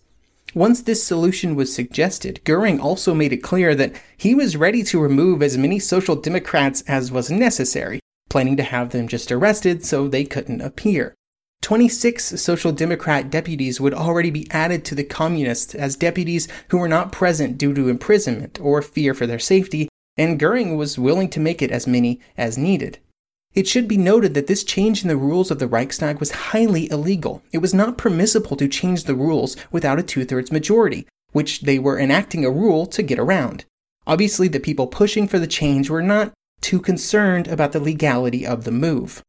Once 0.52 0.82
this 0.82 1.04
solution 1.04 1.54
was 1.54 1.72
suggested, 1.72 2.40
Goering 2.42 2.80
also 2.80 3.14
made 3.14 3.32
it 3.32 3.36
clear 3.36 3.72
that 3.76 3.94
he 4.16 4.34
was 4.34 4.56
ready 4.56 4.82
to 4.82 5.00
remove 5.00 5.42
as 5.42 5.56
many 5.56 5.78
Social 5.78 6.16
Democrats 6.16 6.82
as 6.88 7.12
was 7.12 7.30
necessary, 7.30 8.00
planning 8.28 8.56
to 8.56 8.64
have 8.64 8.90
them 8.90 9.06
just 9.06 9.30
arrested 9.30 9.84
so 9.84 10.08
they 10.08 10.24
couldn't 10.24 10.60
appear. 10.60 11.14
26 11.62 12.40
Social 12.40 12.72
Democrat 12.72 13.30
deputies 13.30 13.80
would 13.80 13.94
already 13.94 14.30
be 14.30 14.50
added 14.50 14.84
to 14.84 14.94
the 14.94 15.04
Communists 15.04 15.74
as 15.74 15.94
deputies 15.94 16.48
who 16.68 16.78
were 16.78 16.88
not 16.88 17.12
present 17.12 17.58
due 17.58 17.74
to 17.74 17.88
imprisonment 17.88 18.58
or 18.60 18.80
fear 18.82 19.14
for 19.14 19.26
their 19.26 19.38
safety, 19.38 19.88
and 20.16 20.38
Goering 20.38 20.76
was 20.76 20.98
willing 20.98 21.28
to 21.30 21.40
make 21.40 21.62
it 21.62 21.70
as 21.70 21.86
many 21.86 22.18
as 22.36 22.58
needed. 22.58 22.98
It 23.52 23.66
should 23.66 23.88
be 23.88 23.96
noted 23.96 24.34
that 24.34 24.46
this 24.46 24.64
change 24.64 25.02
in 25.02 25.08
the 25.08 25.16
rules 25.16 25.50
of 25.50 25.58
the 25.58 25.66
Reichstag 25.66 26.18
was 26.18 26.30
highly 26.30 26.90
illegal. 26.90 27.42
It 27.52 27.58
was 27.58 27.74
not 27.74 27.98
permissible 27.98 28.56
to 28.56 28.68
change 28.68 29.04
the 29.04 29.14
rules 29.14 29.56
without 29.70 29.98
a 29.98 30.02
two 30.02 30.24
thirds 30.24 30.52
majority, 30.52 31.06
which 31.32 31.62
they 31.62 31.78
were 31.78 31.98
enacting 31.98 32.44
a 32.44 32.50
rule 32.50 32.86
to 32.86 33.02
get 33.02 33.18
around. 33.18 33.64
Obviously, 34.06 34.48
the 34.48 34.60
people 34.60 34.86
pushing 34.86 35.28
for 35.28 35.38
the 35.38 35.46
change 35.46 35.90
were 35.90 36.02
not 36.02 36.32
too 36.60 36.80
concerned 36.80 37.48
about 37.48 37.72
the 37.72 37.80
legality 37.80 38.46
of 38.46 38.64
the 38.64 38.72
move. 38.72 39.22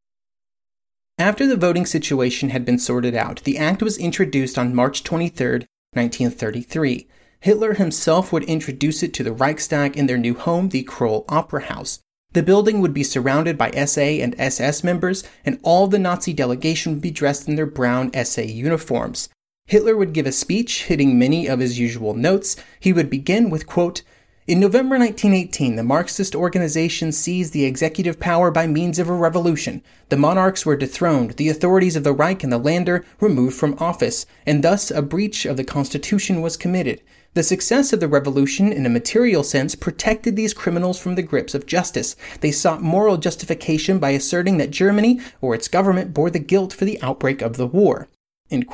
After 1.21 1.45
the 1.45 1.55
voting 1.55 1.85
situation 1.85 2.49
had 2.49 2.65
been 2.65 2.79
sorted 2.79 3.13
out, 3.13 3.43
the 3.43 3.55
act 3.55 3.83
was 3.83 3.99
introduced 3.99 4.57
on 4.57 4.73
March 4.73 5.03
23, 5.03 5.67
1933. 5.93 7.07
Hitler 7.41 7.75
himself 7.75 8.33
would 8.33 8.43
introduce 8.45 9.03
it 9.03 9.13
to 9.13 9.23
the 9.23 9.31
Reichstag 9.31 9.95
in 9.95 10.07
their 10.07 10.17
new 10.17 10.33
home, 10.33 10.69
the 10.69 10.81
Kroll 10.81 11.25
Opera 11.29 11.61
House. 11.65 11.99
The 12.31 12.41
building 12.41 12.81
would 12.81 12.95
be 12.95 13.03
surrounded 13.03 13.55
by 13.55 13.69
SA 13.85 14.01
and 14.01 14.33
SS 14.39 14.83
members, 14.83 15.23
and 15.45 15.59
all 15.61 15.85
the 15.85 15.99
Nazi 15.99 16.33
delegation 16.33 16.93
would 16.93 17.03
be 17.03 17.11
dressed 17.11 17.47
in 17.47 17.55
their 17.55 17.67
brown 17.67 18.11
SA 18.25 18.41
uniforms. 18.41 19.29
Hitler 19.67 19.95
would 19.95 20.13
give 20.13 20.25
a 20.25 20.31
speech 20.31 20.85
hitting 20.85 21.19
many 21.19 21.45
of 21.45 21.59
his 21.59 21.77
usual 21.77 22.15
notes. 22.15 22.55
He 22.79 22.91
would 22.91 23.11
begin 23.11 23.51
with, 23.51 23.67
quote, 23.67 24.01
In 24.48 24.60
November 24.60 24.98
1918, 24.98 25.75
the 25.75 25.83
Marxist 25.83 26.33
organization 26.33 27.12
seized 27.12 27.53
the 27.53 27.63
executive 27.63 28.19
power 28.19 28.50
by 28.50 28.65
means 28.65 28.98
of 28.98 29.07
a 29.07 29.13
revolution. 29.13 29.83
The 30.10 30.17
monarchs 30.17 30.65
were 30.65 30.75
dethroned, 30.75 31.33
the 31.33 31.50
authorities 31.50 31.95
of 31.95 32.03
the 32.03 32.12
Reich 32.12 32.43
and 32.43 32.51
the 32.51 32.60
Länder 32.60 33.05
removed 33.19 33.55
from 33.55 33.77
office, 33.77 34.25
and 34.43 34.63
thus 34.63 34.89
a 34.89 35.03
breach 35.03 35.45
of 35.45 35.57
the 35.57 35.63
Constitution 35.63 36.41
was 36.41 36.57
committed. 36.57 37.03
The 37.36 37.43
success 37.43 37.93
of 37.93 38.00
the 38.00 38.07
revolution, 38.07 38.74
in 38.74 38.88
a 38.88 38.89
material 38.89 39.43
sense, 39.43 39.75
protected 39.75 40.36
these 40.36 40.55
criminals 40.55 40.98
from 41.00 41.13
the 41.13 41.21
grips 41.21 41.53
of 41.53 41.67
justice. 41.67 42.15
They 42.39 42.51
sought 42.51 42.81
moral 42.81 43.17
justification 43.17 44.00
by 44.00 44.10
asserting 44.10 44.57
that 44.57 44.71
Germany 44.71 45.19
or 45.39 45.53
its 45.53 45.67
government 45.67 46.15
bore 46.15 46.31
the 46.31 46.39
guilt 46.39 46.74
for 46.74 46.86
the 46.86 47.00
outbreak 47.03 47.43
of 47.43 47.57
the 47.57 47.67
war. 47.67 48.07
And 48.50 48.67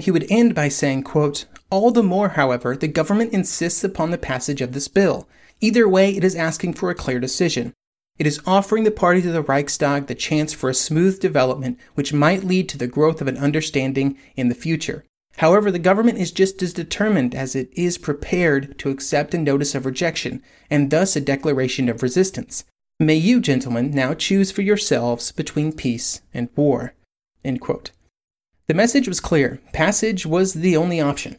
he 0.00 0.12
would 0.12 0.30
end 0.30 0.54
by 0.54 0.68
saying, 0.68 1.02
quote, 1.02 1.44
All 1.70 1.90
the 1.90 2.02
more, 2.02 2.30
however, 2.30 2.76
the 2.76 2.88
government 2.88 3.32
insists 3.32 3.82
upon 3.82 4.10
the 4.10 4.18
passage 4.18 4.60
of 4.60 4.72
this 4.72 4.88
bill. 4.88 5.28
Either 5.60 5.88
way, 5.88 6.14
it 6.14 6.24
is 6.24 6.36
asking 6.36 6.74
for 6.74 6.90
a 6.90 6.94
clear 6.94 7.18
decision. 7.18 7.72
It 8.18 8.26
is 8.26 8.40
offering 8.46 8.84
the 8.84 8.92
party 8.92 9.20
to 9.22 9.32
the 9.32 9.42
Reichstag 9.42 10.06
the 10.06 10.14
chance 10.14 10.52
for 10.52 10.70
a 10.70 10.74
smooth 10.74 11.18
development 11.18 11.78
which 11.94 12.12
might 12.12 12.44
lead 12.44 12.68
to 12.68 12.78
the 12.78 12.86
growth 12.86 13.20
of 13.20 13.26
an 13.26 13.38
understanding 13.38 14.16
in 14.36 14.48
the 14.48 14.54
future. 14.54 15.04
However, 15.38 15.72
the 15.72 15.80
government 15.80 16.18
is 16.18 16.30
just 16.30 16.62
as 16.62 16.72
determined 16.72 17.34
as 17.34 17.56
it 17.56 17.70
is 17.72 17.98
prepared 17.98 18.78
to 18.78 18.90
accept 18.90 19.34
a 19.34 19.38
notice 19.38 19.74
of 19.74 19.84
rejection, 19.84 20.42
and 20.70 20.90
thus 20.90 21.16
a 21.16 21.20
declaration 21.20 21.88
of 21.88 22.04
resistance. 22.04 22.64
May 23.00 23.16
you, 23.16 23.40
gentlemen, 23.40 23.90
now 23.90 24.14
choose 24.14 24.52
for 24.52 24.62
yourselves 24.62 25.32
between 25.32 25.72
peace 25.72 26.20
and 26.32 26.48
war. 26.54 26.94
The 27.42 28.74
message 28.74 29.08
was 29.08 29.18
clear. 29.18 29.60
Passage 29.72 30.24
was 30.24 30.54
the 30.54 30.76
only 30.76 31.00
option. 31.00 31.36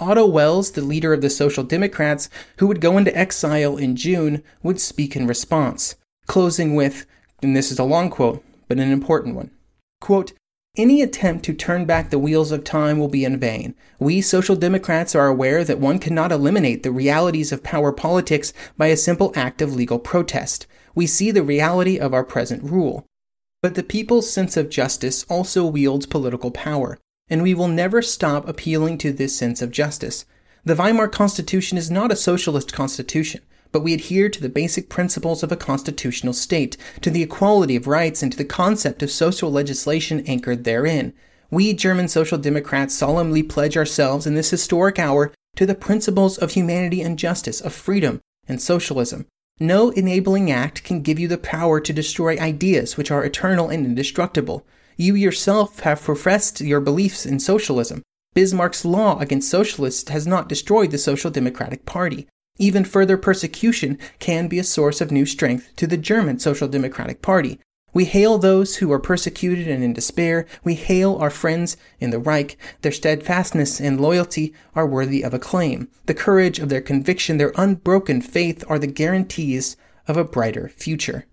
Otto 0.00 0.26
Wels, 0.26 0.72
the 0.72 0.80
leader 0.80 1.12
of 1.12 1.22
the 1.22 1.30
Social 1.30 1.64
Democrats, 1.64 2.30
who 2.58 2.66
would 2.66 2.80
go 2.80 2.96
into 2.96 3.16
exile 3.16 3.76
in 3.76 3.96
June, 3.96 4.42
would 4.62 4.80
speak 4.80 5.16
in 5.16 5.26
response, 5.26 5.96
closing 6.26 6.74
with, 6.74 7.04
and 7.42 7.56
this 7.56 7.72
is 7.72 7.78
a 7.78 7.84
long 7.84 8.08
quote, 8.08 8.44
but 8.68 8.78
an 8.78 8.92
important 8.92 9.34
one. 9.34 9.50
Quote, 10.00 10.32
any 10.76 11.02
attempt 11.02 11.44
to 11.44 11.52
turn 11.52 11.86
back 11.86 12.10
the 12.10 12.20
wheels 12.20 12.52
of 12.52 12.62
time 12.62 13.00
will 13.00 13.08
be 13.08 13.24
in 13.24 13.40
vain. 13.40 13.74
We 13.98 14.20
Social 14.20 14.54
Democrats 14.54 15.16
are 15.16 15.26
aware 15.26 15.64
that 15.64 15.80
one 15.80 15.98
cannot 15.98 16.30
eliminate 16.30 16.84
the 16.84 16.92
realities 16.92 17.50
of 17.50 17.64
power 17.64 17.90
politics 17.90 18.52
by 18.76 18.86
a 18.86 18.96
simple 18.96 19.32
act 19.34 19.60
of 19.60 19.74
legal 19.74 19.98
protest. 19.98 20.68
We 20.94 21.08
see 21.08 21.32
the 21.32 21.42
reality 21.42 21.98
of 21.98 22.14
our 22.14 22.22
present 22.22 22.62
rule. 22.62 23.04
But 23.60 23.74
the 23.74 23.82
people's 23.82 24.30
sense 24.30 24.56
of 24.56 24.70
justice 24.70 25.24
also 25.28 25.66
wields 25.66 26.06
political 26.06 26.52
power, 26.52 26.96
and 27.30 27.42
we 27.42 27.54
will 27.54 27.68
never 27.68 28.02
stop 28.02 28.48
appealing 28.48 28.98
to 28.98 29.12
this 29.12 29.36
sense 29.36 29.62
of 29.62 29.70
justice. 29.70 30.24
The 30.64 30.74
Weimar 30.74 31.08
Constitution 31.08 31.78
is 31.78 31.90
not 31.90 32.12
a 32.12 32.16
socialist 32.16 32.72
constitution 32.72 33.40
but 33.72 33.82
we 33.82 33.94
adhere 33.94 34.28
to 34.28 34.40
the 34.40 34.48
basic 34.48 34.88
principles 34.88 35.42
of 35.42 35.52
a 35.52 35.56
constitutional 35.56 36.32
state, 36.32 36.76
to 37.02 37.10
the 37.10 37.22
equality 37.22 37.76
of 37.76 37.86
rights, 37.86 38.22
and 38.22 38.32
to 38.32 38.38
the 38.38 38.44
concept 38.44 39.02
of 39.02 39.10
social 39.10 39.50
legislation 39.50 40.24
anchored 40.26 40.64
therein. 40.64 41.12
We 41.50 41.72
German 41.72 42.08
Social 42.08 42.38
Democrats 42.38 42.94
solemnly 42.94 43.42
pledge 43.42 43.76
ourselves 43.76 44.26
in 44.26 44.34
this 44.34 44.50
historic 44.50 44.98
hour 44.98 45.32
to 45.56 45.66
the 45.66 45.74
principles 45.74 46.38
of 46.38 46.52
humanity 46.52 47.02
and 47.02 47.18
justice, 47.18 47.60
of 47.60 47.72
freedom 47.72 48.20
and 48.46 48.60
socialism. 48.60 49.26
No 49.60 49.90
enabling 49.90 50.50
act 50.50 50.84
can 50.84 51.02
give 51.02 51.18
you 51.18 51.26
the 51.26 51.38
power 51.38 51.80
to 51.80 51.92
destroy 51.92 52.38
ideas 52.38 52.96
which 52.96 53.10
are 53.10 53.24
eternal 53.24 53.68
and 53.68 53.84
indestructible. 53.84 54.64
You 55.00 55.14
yourself 55.14 55.78
have 55.80 56.02
professed 56.02 56.60
your 56.60 56.80
beliefs 56.80 57.24
in 57.24 57.38
socialism. 57.38 58.02
Bismarck's 58.34 58.84
law 58.84 59.20
against 59.20 59.48
socialists 59.48 60.10
has 60.10 60.26
not 60.26 60.48
destroyed 60.48 60.90
the 60.90 60.98
Social 60.98 61.30
Democratic 61.30 61.86
Party. 61.86 62.26
Even 62.58 62.84
further 62.84 63.16
persecution 63.16 63.96
can 64.18 64.48
be 64.48 64.58
a 64.58 64.64
source 64.64 65.00
of 65.00 65.12
new 65.12 65.24
strength 65.24 65.70
to 65.76 65.86
the 65.86 65.96
German 65.96 66.40
Social 66.40 66.66
Democratic 66.66 67.22
Party. 67.22 67.60
We 67.92 68.06
hail 68.06 68.38
those 68.38 68.78
who 68.78 68.90
are 68.90 68.98
persecuted 68.98 69.68
and 69.68 69.84
in 69.84 69.92
despair. 69.92 70.46
We 70.64 70.74
hail 70.74 71.14
our 71.14 71.30
friends 71.30 71.76
in 72.00 72.10
the 72.10 72.18
Reich. 72.18 72.58
Their 72.82 72.90
steadfastness 72.90 73.80
and 73.80 74.00
loyalty 74.00 74.52
are 74.74 74.84
worthy 74.84 75.22
of 75.22 75.32
acclaim. 75.32 75.86
The 76.06 76.12
courage 76.12 76.58
of 76.58 76.70
their 76.70 76.80
conviction, 76.80 77.36
their 77.36 77.52
unbroken 77.54 78.20
faith 78.20 78.64
are 78.68 78.80
the 78.80 78.88
guarantees 78.88 79.76
of 80.08 80.16
a 80.16 80.24
brighter 80.24 80.68
future. 80.68 81.26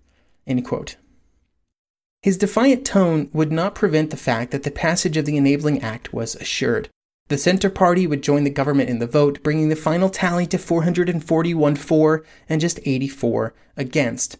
His 2.26 2.36
defiant 2.36 2.84
tone 2.84 3.30
would 3.32 3.52
not 3.52 3.76
prevent 3.76 4.10
the 4.10 4.16
fact 4.16 4.50
that 4.50 4.64
the 4.64 4.72
passage 4.72 5.16
of 5.16 5.26
the 5.26 5.36
Enabling 5.36 5.80
Act 5.80 6.12
was 6.12 6.34
assured. 6.34 6.88
The 7.28 7.38
Center 7.38 7.70
Party 7.70 8.04
would 8.04 8.20
join 8.20 8.42
the 8.42 8.50
government 8.50 8.90
in 8.90 8.98
the 8.98 9.06
vote, 9.06 9.44
bringing 9.44 9.68
the 9.68 9.76
final 9.76 10.08
tally 10.08 10.44
to 10.48 10.58
441 10.58 11.76
for 11.76 12.24
and 12.48 12.60
just 12.60 12.80
84 12.84 13.54
against. 13.76 14.38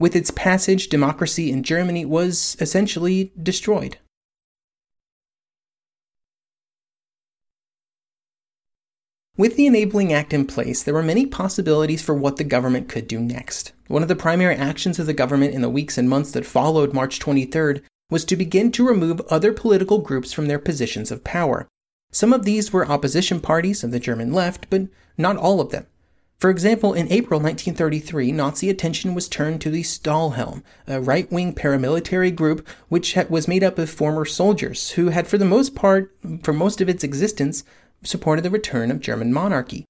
With 0.00 0.16
its 0.16 0.32
passage, 0.32 0.88
democracy 0.88 1.52
in 1.52 1.62
Germany 1.62 2.04
was 2.04 2.56
essentially 2.58 3.32
destroyed. 3.40 3.98
With 9.36 9.54
the 9.54 9.68
Enabling 9.68 10.12
Act 10.12 10.32
in 10.32 10.44
place, 10.44 10.82
there 10.82 10.94
were 10.94 11.04
many 11.04 11.24
possibilities 11.24 12.02
for 12.02 12.16
what 12.16 12.36
the 12.36 12.42
government 12.42 12.88
could 12.88 13.06
do 13.06 13.20
next. 13.20 13.70
One 13.88 14.02
of 14.02 14.08
the 14.08 14.16
primary 14.16 14.54
actions 14.54 14.98
of 14.98 15.06
the 15.06 15.14
government 15.14 15.54
in 15.54 15.62
the 15.62 15.70
weeks 15.70 15.96
and 15.96 16.10
months 16.10 16.30
that 16.32 16.44
followed 16.44 16.92
March 16.92 17.18
23rd 17.18 17.80
was 18.10 18.26
to 18.26 18.36
begin 18.36 18.70
to 18.72 18.86
remove 18.86 19.22
other 19.30 19.50
political 19.52 19.98
groups 19.98 20.30
from 20.30 20.46
their 20.46 20.58
positions 20.58 21.10
of 21.10 21.24
power. 21.24 21.66
Some 22.12 22.34
of 22.34 22.44
these 22.44 22.70
were 22.70 22.86
opposition 22.86 23.40
parties 23.40 23.82
of 23.82 23.90
the 23.90 23.98
German 23.98 24.32
left, 24.32 24.68
but 24.68 24.88
not 25.16 25.38
all 25.38 25.60
of 25.60 25.70
them. 25.70 25.86
For 26.38 26.50
example, 26.50 26.92
in 26.92 27.10
April 27.10 27.40
1933, 27.40 28.30
Nazi 28.30 28.68
attention 28.68 29.14
was 29.14 29.26
turned 29.26 29.60
to 29.62 29.70
the 29.70 29.82
Stahlhelm, 29.82 30.62
a 30.86 31.00
right 31.00 31.30
wing 31.32 31.54
paramilitary 31.54 32.34
group 32.34 32.68
which 32.88 33.16
was 33.30 33.48
made 33.48 33.64
up 33.64 33.78
of 33.78 33.88
former 33.88 34.26
soldiers 34.26 34.90
who 34.92 35.08
had, 35.08 35.26
for 35.26 35.38
the 35.38 35.46
most 35.46 35.74
part, 35.74 36.14
for 36.42 36.52
most 36.52 36.82
of 36.82 36.90
its 36.90 37.02
existence, 37.02 37.64
supported 38.04 38.42
the 38.42 38.50
return 38.50 38.90
of 38.90 39.00
German 39.00 39.32
monarchy. 39.32 39.86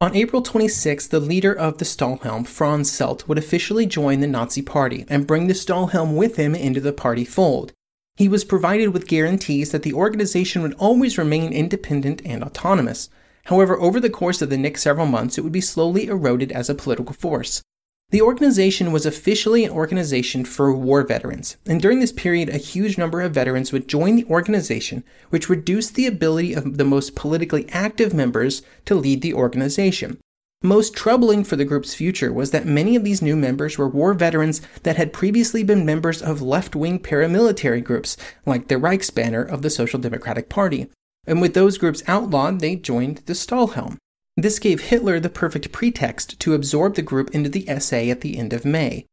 On 0.00 0.14
April 0.14 0.42
26, 0.42 1.08
the 1.08 1.18
leader 1.18 1.52
of 1.52 1.78
the 1.78 1.84
Stahlhelm, 1.84 2.46
Franz 2.46 2.88
Seldte, 2.88 3.26
would 3.26 3.36
officially 3.36 3.84
join 3.84 4.20
the 4.20 4.28
Nazi 4.28 4.62
Party 4.62 5.04
and 5.08 5.26
bring 5.26 5.48
the 5.48 5.54
Stahlhelm 5.54 6.14
with 6.14 6.36
him 6.36 6.54
into 6.54 6.80
the 6.80 6.92
party 6.92 7.24
fold. 7.24 7.72
He 8.14 8.28
was 8.28 8.44
provided 8.44 8.90
with 8.90 9.08
guarantees 9.08 9.72
that 9.72 9.82
the 9.82 9.92
organization 9.92 10.62
would 10.62 10.74
always 10.74 11.18
remain 11.18 11.52
independent 11.52 12.22
and 12.24 12.44
autonomous. 12.44 13.10
However, 13.46 13.76
over 13.80 13.98
the 13.98 14.08
course 14.08 14.40
of 14.40 14.50
the 14.50 14.56
next 14.56 14.82
several 14.82 15.06
months, 15.06 15.36
it 15.36 15.40
would 15.40 15.50
be 15.50 15.60
slowly 15.60 16.06
eroded 16.06 16.52
as 16.52 16.70
a 16.70 16.76
political 16.76 17.12
force. 17.12 17.60
The 18.10 18.22
organization 18.22 18.90
was 18.90 19.04
officially 19.04 19.66
an 19.66 19.70
organization 19.70 20.46
for 20.46 20.72
war 20.72 21.02
veterans, 21.02 21.58
and 21.66 21.78
during 21.78 22.00
this 22.00 22.10
period, 22.10 22.48
a 22.48 22.56
huge 22.56 22.96
number 22.96 23.20
of 23.20 23.34
veterans 23.34 23.70
would 23.70 23.86
join 23.86 24.16
the 24.16 24.24
organization, 24.24 25.04
which 25.28 25.50
reduced 25.50 25.94
the 25.94 26.06
ability 26.06 26.54
of 26.54 26.78
the 26.78 26.86
most 26.86 27.14
politically 27.14 27.68
active 27.68 28.14
members 28.14 28.62
to 28.86 28.94
lead 28.94 29.20
the 29.20 29.34
organization. 29.34 30.16
Most 30.62 30.96
troubling 30.96 31.44
for 31.44 31.56
the 31.56 31.66
group's 31.66 31.92
future 31.92 32.32
was 32.32 32.50
that 32.50 32.64
many 32.64 32.96
of 32.96 33.04
these 33.04 33.20
new 33.20 33.36
members 33.36 33.76
were 33.76 33.86
war 33.86 34.14
veterans 34.14 34.62
that 34.84 34.96
had 34.96 35.12
previously 35.12 35.62
been 35.62 35.84
members 35.84 36.22
of 36.22 36.40
left 36.40 36.74
wing 36.74 36.98
paramilitary 36.98 37.84
groups, 37.84 38.16
like 38.46 38.68
the 38.68 38.76
Reichsbanner 38.76 39.46
of 39.46 39.60
the 39.60 39.68
Social 39.68 40.00
Democratic 40.00 40.48
Party. 40.48 40.88
And 41.26 41.42
with 41.42 41.52
those 41.52 41.76
groups 41.76 42.02
outlawed, 42.08 42.60
they 42.60 42.74
joined 42.74 43.18
the 43.26 43.34
Stahlhelm. 43.34 43.98
This 44.40 44.60
gave 44.60 44.82
Hitler 44.82 45.18
the 45.18 45.28
perfect 45.28 45.72
pretext 45.72 46.38
to 46.38 46.54
absorb 46.54 46.94
the 46.94 47.02
group 47.02 47.34
into 47.34 47.48
the 47.48 47.66
SA 47.80 47.96
at 47.96 48.20
the 48.20 48.38
end 48.38 48.52
of 48.52 48.64
May. 48.64 49.04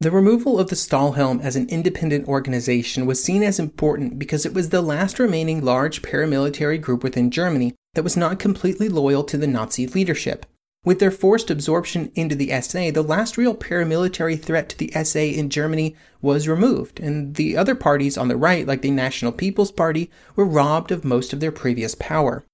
The 0.00 0.10
removal 0.10 0.58
of 0.58 0.70
the 0.70 0.74
Stahlhelm 0.74 1.42
as 1.42 1.54
an 1.54 1.68
independent 1.68 2.26
organization 2.26 3.04
was 3.04 3.22
seen 3.22 3.42
as 3.42 3.58
important 3.58 4.18
because 4.18 4.46
it 4.46 4.54
was 4.54 4.70
the 4.70 4.80
last 4.80 5.18
remaining 5.18 5.62
large 5.62 6.00
paramilitary 6.00 6.80
group 6.80 7.02
within 7.02 7.30
Germany 7.30 7.74
that 7.92 8.04
was 8.04 8.16
not 8.16 8.38
completely 8.38 8.88
loyal 8.88 9.22
to 9.24 9.36
the 9.36 9.46
Nazi 9.46 9.86
leadership. 9.86 10.46
With 10.82 10.98
their 10.98 11.10
forced 11.10 11.50
absorption 11.50 12.10
into 12.14 12.34
the 12.34 12.58
SA, 12.62 12.92
the 12.92 13.02
last 13.02 13.36
real 13.36 13.54
paramilitary 13.54 14.40
threat 14.40 14.70
to 14.70 14.78
the 14.78 14.90
SA 15.04 15.18
in 15.18 15.50
Germany 15.50 15.94
was 16.22 16.48
removed, 16.48 17.00
and 17.00 17.34
the 17.34 17.54
other 17.54 17.74
parties 17.74 18.16
on 18.16 18.28
the 18.28 18.36
right, 18.38 18.66
like 18.66 18.80
the 18.80 18.92
National 18.92 19.30
People's 19.30 19.72
Party, 19.72 20.10
were 20.36 20.46
robbed 20.46 20.90
of 20.90 21.04
most 21.04 21.34
of 21.34 21.40
their 21.40 21.52
previous 21.52 21.94
power. 21.94 22.46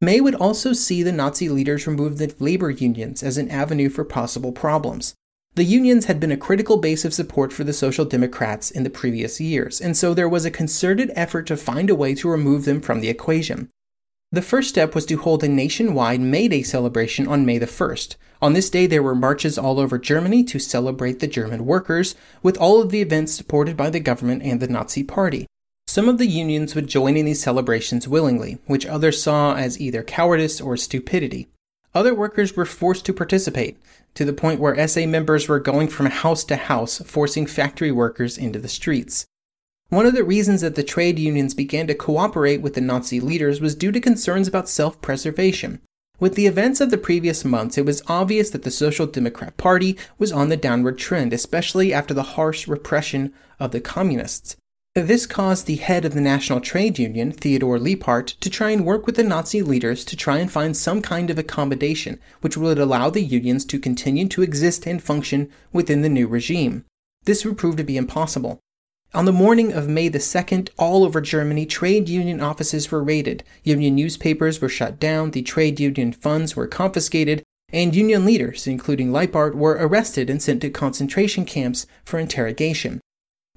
May 0.00 0.20
would 0.20 0.36
also 0.36 0.72
see 0.72 1.02
the 1.02 1.10
Nazi 1.10 1.48
leaders 1.48 1.88
remove 1.88 2.18
the 2.18 2.32
labor 2.38 2.70
unions 2.70 3.24
as 3.24 3.36
an 3.36 3.50
avenue 3.50 3.88
for 3.88 4.04
possible 4.04 4.52
problems. 4.52 5.14
The 5.56 5.64
unions 5.64 6.04
had 6.04 6.20
been 6.20 6.30
a 6.30 6.36
critical 6.36 6.76
base 6.76 7.04
of 7.04 7.12
support 7.12 7.52
for 7.52 7.64
the 7.64 7.72
Social 7.72 8.04
Democrats 8.04 8.70
in 8.70 8.84
the 8.84 8.90
previous 8.90 9.40
years, 9.40 9.80
and 9.80 9.96
so 9.96 10.14
there 10.14 10.28
was 10.28 10.44
a 10.44 10.52
concerted 10.52 11.10
effort 11.16 11.48
to 11.48 11.56
find 11.56 11.90
a 11.90 11.96
way 11.96 12.14
to 12.14 12.28
remove 12.28 12.64
them 12.64 12.80
from 12.80 13.00
the 13.00 13.08
equation. 13.08 13.70
The 14.30 14.40
first 14.40 14.68
step 14.68 14.94
was 14.94 15.04
to 15.06 15.16
hold 15.16 15.42
a 15.42 15.48
nationwide 15.48 16.20
May 16.20 16.46
Day 16.46 16.62
celebration 16.62 17.26
on 17.26 17.44
May 17.44 17.58
the 17.58 17.66
1st. 17.66 18.14
On 18.40 18.52
this 18.52 18.70
day, 18.70 18.86
there 18.86 19.02
were 19.02 19.16
marches 19.16 19.58
all 19.58 19.80
over 19.80 19.98
Germany 19.98 20.44
to 20.44 20.60
celebrate 20.60 21.18
the 21.18 21.26
German 21.26 21.66
workers, 21.66 22.14
with 22.40 22.56
all 22.58 22.80
of 22.80 22.90
the 22.90 23.00
events 23.00 23.32
supported 23.32 23.76
by 23.76 23.90
the 23.90 23.98
government 23.98 24.44
and 24.44 24.60
the 24.60 24.68
Nazi 24.68 25.02
Party. 25.02 25.48
Some 25.98 26.08
of 26.08 26.18
the 26.18 26.26
unions 26.26 26.76
would 26.76 26.86
join 26.86 27.16
in 27.16 27.26
these 27.26 27.42
celebrations 27.42 28.06
willingly, 28.06 28.58
which 28.66 28.86
others 28.86 29.20
saw 29.20 29.56
as 29.56 29.80
either 29.80 30.04
cowardice 30.04 30.60
or 30.60 30.76
stupidity. 30.76 31.48
Other 31.92 32.14
workers 32.14 32.54
were 32.54 32.64
forced 32.64 33.04
to 33.06 33.12
participate, 33.12 33.78
to 34.14 34.24
the 34.24 34.32
point 34.32 34.60
where 34.60 34.86
SA 34.86 35.06
members 35.06 35.48
were 35.48 35.58
going 35.58 35.88
from 35.88 36.06
house 36.06 36.44
to 36.44 36.54
house, 36.54 36.98
forcing 36.98 37.46
factory 37.46 37.90
workers 37.90 38.38
into 38.38 38.60
the 38.60 38.68
streets. 38.68 39.26
One 39.88 40.06
of 40.06 40.14
the 40.14 40.22
reasons 40.22 40.60
that 40.60 40.76
the 40.76 40.84
trade 40.84 41.18
unions 41.18 41.52
began 41.52 41.88
to 41.88 41.96
cooperate 41.96 42.62
with 42.62 42.74
the 42.74 42.80
Nazi 42.80 43.18
leaders 43.18 43.60
was 43.60 43.74
due 43.74 43.90
to 43.90 43.98
concerns 43.98 44.46
about 44.46 44.68
self 44.68 45.00
preservation. 45.00 45.80
With 46.20 46.36
the 46.36 46.46
events 46.46 46.80
of 46.80 46.92
the 46.92 46.96
previous 46.96 47.44
months, 47.44 47.76
it 47.76 47.84
was 47.84 48.04
obvious 48.06 48.50
that 48.50 48.62
the 48.62 48.70
Social 48.70 49.08
Democrat 49.08 49.56
Party 49.56 49.98
was 50.16 50.30
on 50.30 50.48
the 50.48 50.56
downward 50.56 50.96
trend, 50.96 51.32
especially 51.32 51.92
after 51.92 52.14
the 52.14 52.38
harsh 52.38 52.68
repression 52.68 53.32
of 53.58 53.72
the 53.72 53.80
Communists. 53.80 54.54
This 55.06 55.26
caused 55.26 55.66
the 55.66 55.76
head 55.76 56.04
of 56.04 56.14
the 56.14 56.20
National 56.20 56.60
Trade 56.60 56.98
Union, 56.98 57.30
Theodore 57.30 57.78
Leipart, 57.78 58.36
to 58.40 58.50
try 58.50 58.70
and 58.70 58.84
work 58.84 59.06
with 59.06 59.14
the 59.14 59.22
Nazi 59.22 59.62
leaders 59.62 60.04
to 60.04 60.16
try 60.16 60.38
and 60.38 60.50
find 60.50 60.76
some 60.76 61.02
kind 61.02 61.30
of 61.30 61.38
accommodation 61.38 62.18
which 62.40 62.56
would 62.56 62.80
allow 62.80 63.08
the 63.08 63.22
unions 63.22 63.64
to 63.66 63.78
continue 63.78 64.26
to 64.26 64.42
exist 64.42 64.86
and 64.86 65.00
function 65.00 65.50
within 65.72 66.02
the 66.02 66.08
new 66.08 66.26
regime. 66.26 66.84
This 67.22 67.44
would 67.44 67.56
prove 67.56 67.76
to 67.76 67.84
be 67.84 67.96
impossible. 67.96 68.58
On 69.14 69.24
the 69.24 69.32
morning 69.32 69.72
of 69.72 69.88
May 69.88 70.08
the 70.08 70.18
2nd, 70.18 70.70
all 70.76 71.04
over 71.04 71.20
Germany, 71.20 71.64
trade 71.64 72.08
union 72.08 72.40
offices 72.40 72.90
were 72.90 73.04
raided, 73.04 73.44
union 73.62 73.94
newspapers 73.94 74.60
were 74.60 74.68
shut 74.68 74.98
down, 74.98 75.30
the 75.30 75.42
trade 75.42 75.78
union 75.78 76.12
funds 76.12 76.56
were 76.56 76.66
confiscated, 76.66 77.44
and 77.72 77.94
union 77.94 78.24
leaders, 78.24 78.66
including 78.66 79.12
Leipart, 79.12 79.54
were 79.54 79.78
arrested 79.78 80.28
and 80.28 80.42
sent 80.42 80.60
to 80.62 80.70
concentration 80.70 81.44
camps 81.44 81.86
for 82.04 82.18
interrogation. 82.18 83.00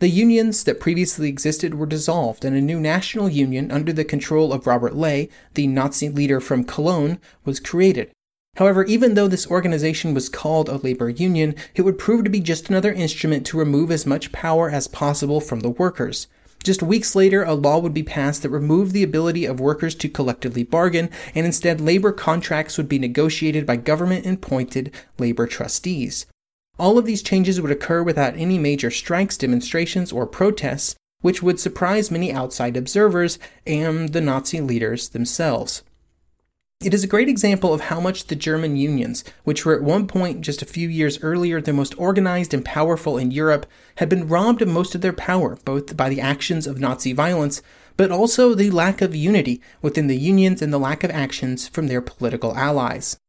The 0.01 0.09
unions 0.09 0.63
that 0.63 0.79
previously 0.79 1.29
existed 1.29 1.75
were 1.75 1.85
dissolved, 1.85 2.43
and 2.43 2.55
a 2.55 2.59
new 2.59 2.79
national 2.79 3.29
union 3.29 3.69
under 3.69 3.93
the 3.93 4.03
control 4.03 4.51
of 4.51 4.65
Robert 4.65 4.95
Ley, 4.95 5.29
the 5.53 5.67
Nazi 5.67 6.09
leader 6.09 6.39
from 6.39 6.63
Cologne, 6.63 7.19
was 7.45 7.59
created. 7.59 8.09
However, 8.55 8.83
even 8.85 9.13
though 9.13 9.27
this 9.27 9.45
organization 9.45 10.15
was 10.15 10.27
called 10.27 10.69
a 10.69 10.77
labor 10.77 11.07
union, 11.07 11.53
it 11.75 11.83
would 11.83 11.99
prove 11.99 12.23
to 12.23 12.31
be 12.31 12.39
just 12.39 12.67
another 12.67 12.91
instrument 12.91 13.45
to 13.45 13.59
remove 13.59 13.91
as 13.91 14.07
much 14.07 14.31
power 14.31 14.71
as 14.71 14.87
possible 14.87 15.39
from 15.39 15.59
the 15.59 15.69
workers. 15.69 16.25
Just 16.63 16.81
weeks 16.81 17.15
later, 17.15 17.43
a 17.43 17.53
law 17.53 17.77
would 17.77 17.93
be 17.93 18.01
passed 18.01 18.41
that 18.41 18.49
removed 18.49 18.93
the 18.93 19.03
ability 19.03 19.45
of 19.45 19.59
workers 19.59 19.93
to 19.93 20.09
collectively 20.09 20.63
bargain, 20.63 21.11
and 21.35 21.45
instead 21.45 21.79
labor 21.79 22.11
contracts 22.11 22.75
would 22.75 22.89
be 22.89 22.97
negotiated 22.97 23.67
by 23.67 23.75
government 23.75 24.25
appointed 24.25 24.91
labor 25.19 25.45
trustees. 25.45 26.25
All 26.81 26.97
of 26.97 27.05
these 27.05 27.21
changes 27.21 27.61
would 27.61 27.69
occur 27.69 28.01
without 28.01 28.35
any 28.35 28.57
major 28.57 28.89
strikes, 28.89 29.37
demonstrations, 29.37 30.11
or 30.11 30.25
protests, 30.25 30.95
which 31.21 31.43
would 31.43 31.59
surprise 31.59 32.09
many 32.09 32.33
outside 32.33 32.75
observers 32.75 33.37
and 33.67 34.13
the 34.13 34.19
Nazi 34.19 34.61
leaders 34.61 35.09
themselves. 35.09 35.83
It 36.83 36.95
is 36.95 37.03
a 37.03 37.07
great 37.07 37.29
example 37.29 37.71
of 37.71 37.81
how 37.81 37.99
much 37.99 38.25
the 38.25 38.35
German 38.35 38.77
unions, 38.77 39.23
which 39.43 39.63
were 39.63 39.75
at 39.75 39.83
one 39.83 40.07
point 40.07 40.41
just 40.41 40.63
a 40.63 40.65
few 40.65 40.89
years 40.89 41.21
earlier 41.21 41.61
the 41.61 41.71
most 41.71 41.93
organized 41.99 42.51
and 42.51 42.65
powerful 42.65 43.15
in 43.15 43.29
Europe, 43.29 43.67
had 43.97 44.09
been 44.09 44.27
robbed 44.27 44.63
of 44.63 44.67
most 44.67 44.95
of 44.95 45.01
their 45.01 45.13
power, 45.13 45.59
both 45.63 45.95
by 45.95 46.09
the 46.09 46.19
actions 46.19 46.65
of 46.65 46.79
Nazi 46.79 47.13
violence, 47.13 47.61
but 47.95 48.09
also 48.09 48.55
the 48.55 48.71
lack 48.71 49.03
of 49.03 49.15
unity 49.15 49.61
within 49.83 50.07
the 50.07 50.17
unions 50.17 50.63
and 50.63 50.73
the 50.73 50.79
lack 50.79 51.03
of 51.03 51.11
actions 51.11 51.67
from 51.67 51.85
their 51.85 52.01
political 52.01 52.57
allies. 52.57 53.19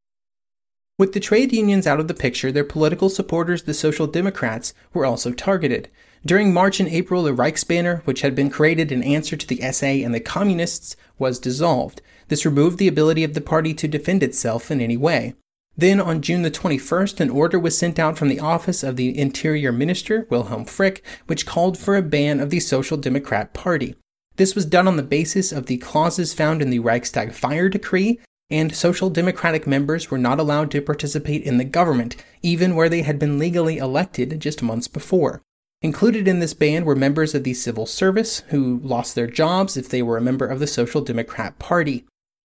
With 1.03 1.15
the 1.15 1.19
trade 1.19 1.53
unions 1.53 1.89
out 1.89 1.99
of 1.99 2.07
the 2.07 2.15
picture, 2.15 2.53
their 2.53 2.63
political 2.63 3.09
supporters, 3.09 3.65
the 3.65 3.75
Social 3.75 4.07
Democrats, 4.07 4.73
were 4.93 5.05
also 5.05 5.33
targeted. 5.33 5.89
During 6.25 6.55
March 6.55 6.79
and 6.79 6.89
April, 6.89 7.25
the 7.25 7.33
Reichsbanner, 7.33 8.03
which 8.05 8.21
had 8.21 8.37
been 8.37 8.51
created 8.51 8.93
in 8.93 9.03
answer 9.03 9.37
to 9.37 9.45
the 9.45 9.61
SA 9.73 9.85
and 10.05 10.15
the 10.15 10.21
Communists, 10.21 10.95
was 11.19 11.41
dissolved. 11.41 12.03
This 12.29 12.47
removed 12.47 12.79
the 12.79 12.87
ability 12.87 13.25
of 13.25 13.35
the 13.35 13.41
party 13.41 13.75
to 13.75 13.89
defend 13.89 14.23
itself 14.23 14.71
in 14.71 14.81
any 14.81 14.97
way. 14.97 15.35
Then, 15.77 16.01
on 16.01 16.23
June 16.23 16.43
the 16.43 16.53
21st, 16.53 17.19
an 17.19 17.31
order 17.31 17.59
was 17.59 17.77
sent 17.77 17.99
out 17.99 18.17
from 18.17 18.29
the 18.29 18.39
office 18.39 18.85
of 18.85 18.95
the 18.95 19.19
Interior 19.19 19.73
Minister, 19.73 20.29
Wilhelm 20.31 20.65
Frick, 20.67 21.03
which 21.27 21.47
called 21.47 21.77
for 21.77 21.97
a 21.97 22.03
ban 22.03 22.39
of 22.39 22.51
the 22.51 22.61
Social 22.61 22.97
Democrat 22.97 23.53
Party. 23.53 23.97
This 24.37 24.55
was 24.55 24.67
done 24.67 24.87
on 24.87 24.97
the 24.97 25.03
basis 25.03 25.51
of 25.51 25.67
the 25.67 25.79
clauses 25.79 26.33
found 26.33 26.63
in 26.63 26.71
the 26.71 26.79
Reichstag 26.79 27.33
fire 27.33 27.69
decree, 27.69 28.21
and 28.53 28.77
Social 28.77 29.09
Democratic 29.09 29.67
members 29.67 30.11
were 30.11 30.19
not 30.19 30.39
allowed 30.39 30.71
to 30.71 30.83
participate 30.83 31.43
in 31.43 31.57
the 31.57 31.65
government, 31.65 32.17
even 32.43 32.77
where 32.77 32.91
they 32.91 33.01
had 33.01 33.19
been 33.19 33.39
legally 33.39 33.79
elected 33.79 34.39
just 34.39 34.63
months 34.63 34.87
before. 34.87 35.41
Included 35.81 36.29
in 36.29 36.39
this 36.39 36.53
ban 36.53 36.85
were 36.85 36.95
members 36.95 37.35
of 37.35 37.45
the 37.45 37.55
civil 37.55 37.87
service 37.87 38.41
who 38.49 38.79
lost 38.85 39.15
their 39.15 39.27
jobs 39.27 39.79
if 39.79 39.89
they 39.89 40.03
were 40.03 40.19
a 40.19 40.23
member 40.23 40.47
of 40.47 40.61
the 40.61 40.67
Social 40.67 41.01
Democrat 41.01 41.59
Party. 41.59 42.05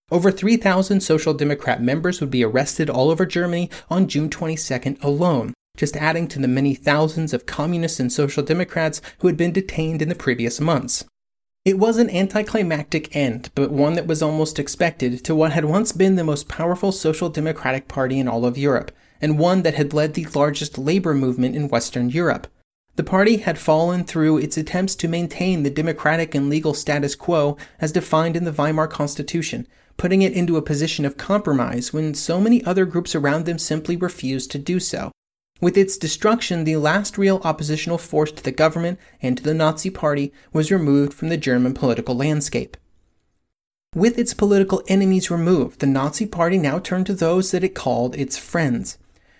Over 0.09 0.31
3,000 0.31 1.01
Social 1.01 1.33
Democrat 1.33 1.83
members 1.83 2.21
would 2.21 2.31
be 2.31 2.43
arrested 2.43 2.89
all 2.89 3.11
over 3.11 3.25
Germany 3.25 3.69
on 3.89 4.07
June 4.07 4.29
22nd 4.29 5.03
alone, 5.03 5.53
just 5.75 5.97
adding 5.97 6.29
to 6.29 6.39
the 6.39 6.47
many 6.47 6.73
thousands 6.73 7.33
of 7.33 7.45
communists 7.45 7.99
and 7.99 8.11
Social 8.11 8.43
Democrats 8.43 9.01
who 9.19 9.27
had 9.27 9.35
been 9.35 9.51
detained 9.51 10.01
in 10.01 10.07
the 10.07 10.15
previous 10.15 10.61
months. 10.61 11.03
It 11.67 11.77
was 11.77 11.97
an 11.97 12.09
anticlimactic 12.09 13.13
end, 13.13 13.49
but 13.53 13.71
one 13.71 13.95
that 13.95 14.07
was 14.07 14.21
almost 14.21 14.57
expected 14.57 15.21
to 15.25 15.35
what 15.35 15.51
had 15.51 15.65
once 15.65 15.91
been 15.91 16.15
the 16.15 16.23
most 16.23 16.47
powerful 16.47 16.93
Social 16.93 17.27
Democratic 17.27 17.89
Party 17.89 18.19
in 18.19 18.27
all 18.29 18.45
of 18.45 18.57
Europe, 18.57 18.89
and 19.19 19.37
one 19.37 19.63
that 19.63 19.73
had 19.73 19.91
led 19.93 20.13
the 20.13 20.27
largest 20.33 20.77
labor 20.77 21.13
movement 21.13 21.57
in 21.57 21.67
Western 21.67 22.09
Europe. 22.09 22.47
The 22.95 23.03
party 23.03 23.35
had 23.35 23.59
fallen 23.59 24.05
through 24.05 24.37
its 24.37 24.55
attempts 24.55 24.95
to 24.95 25.09
maintain 25.09 25.63
the 25.63 25.69
democratic 25.69 26.33
and 26.33 26.49
legal 26.49 26.73
status 26.73 27.15
quo 27.15 27.57
as 27.81 27.91
defined 27.91 28.37
in 28.37 28.45
the 28.45 28.53
Weimar 28.53 28.87
Constitution, 28.87 29.67
putting 29.97 30.21
it 30.21 30.31
into 30.31 30.55
a 30.55 30.61
position 30.61 31.03
of 31.03 31.17
compromise 31.17 31.91
when 31.91 32.13
so 32.13 32.39
many 32.39 32.63
other 32.63 32.85
groups 32.85 33.13
around 33.13 33.43
them 33.43 33.59
simply 33.59 33.97
refused 33.97 34.51
to 34.51 34.57
do 34.57 34.79
so. 34.79 35.11
With 35.59 35.77
its 35.77 35.97
destruction, 35.97 36.63
the 36.63 36.77
last 36.77 37.17
real 37.17 37.41
oppositional 37.43 37.97
force 37.97 38.31
to 38.31 38.43
the 38.43 38.51
government 38.51 38.99
and 39.21 39.37
to 39.37 39.43
the 39.43 39.53
Nazi 39.53 39.89
Party 39.89 40.31
was 40.53 40.71
removed 40.71 41.13
from 41.13 41.29
the 41.29 41.37
German 41.37 41.73
political 41.73 42.15
landscape. 42.15 42.77
With 43.95 44.19
its 44.19 44.33
political 44.33 44.83
enemies 44.87 45.31
removed, 45.31 45.79
the 45.79 45.87
Nazi 45.87 46.25
Party 46.25 46.57
now 46.57 46.77
turned 46.77 47.07
to 47.07 47.13
those 47.13 47.51
that 47.51 47.63
it 47.63 47.73
called 47.73 48.15
its 48.15 48.37
friends. 48.37 48.97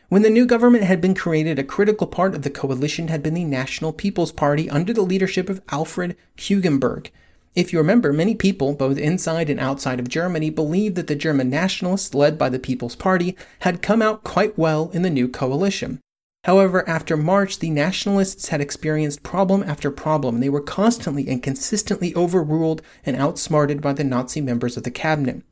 When 0.10 0.21
the 0.21 0.30
new 0.30 0.45
government 0.45 0.86
had 0.86 1.01
been 1.01 1.13
created, 1.13 1.60
a 1.60 1.63
critical 1.63 2.08
part 2.08 2.34
of 2.34 2.41
the 2.41 2.49
coalition 2.49 3.10
had 3.10 3.21
been 3.21 3.36
the 3.36 3.43
National 3.43 3.93
People's 3.93 4.32
Party 4.32 4.69
under 4.69 4.93
the 4.93 5.01
leadership 5.01 5.49
of 5.49 5.62
Alfred 5.69 6.15
Hugenberg, 6.38 7.12
if 7.58 7.73
you 7.73 7.80
remember, 7.80 8.13
many 8.13 8.36
people, 8.36 8.75
both 8.75 8.99
inside 8.99 9.49
and 9.49 9.60
outside 9.60 9.99
of 9.99 10.08
Germany, 10.08 10.51
believed 10.51 10.95
that 10.95 11.08
the 11.08 11.15
German 11.15 11.49
nationalists, 11.49 12.13
led 12.13 12.38
by 12.38 12.49
the 12.49 12.60
People's 12.60 12.95
Party, 12.95 13.36
had 13.62 13.82
come 13.82 13.99
out 13.99 14.23
quite 14.23 14.56
well 14.60 14.91
in 14.93 15.01
the 15.01 15.10
new 15.10 15.27
coalition. 15.27 15.99
However, 16.48 16.88
after 16.88 17.18
March, 17.18 17.60
the 17.60 17.70
nationalists 17.70 18.48
had 18.48 18.62
experienced 18.62 19.22
problem 19.22 19.64
after 19.64 19.92
problem. 19.92 20.40
They 20.40 20.48
were 20.48 20.62
constantly 20.62 21.28
and 21.28 21.44
consistently 21.44 22.16
overruled 22.16 22.82
and 23.06 23.18
outsmarted 23.18 23.82
by 23.82 23.92
the 23.92 24.06
Nazi 24.06 24.40
members 24.40 24.78
of 24.78 24.84
the 24.84 24.90
cabinet. 24.90 25.44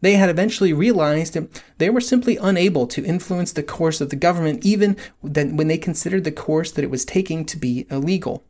They 0.00 0.12
had 0.12 0.30
eventually 0.30 0.72
realized 0.72 1.34
that 1.34 1.60
they 1.78 1.90
were 1.90 2.00
simply 2.00 2.36
unable 2.36 2.86
to 2.86 3.04
influence 3.04 3.50
the 3.50 3.64
course 3.64 4.00
of 4.00 4.10
the 4.10 4.16
government, 4.16 4.64
even 4.64 4.96
when 5.22 5.66
they 5.66 5.76
considered 5.76 6.22
the 6.22 6.30
course 6.30 6.70
that 6.70 6.84
it 6.84 6.90
was 6.90 7.04
taking 7.04 7.44
to 7.46 7.56
be 7.56 7.88
illegal. 7.90 8.44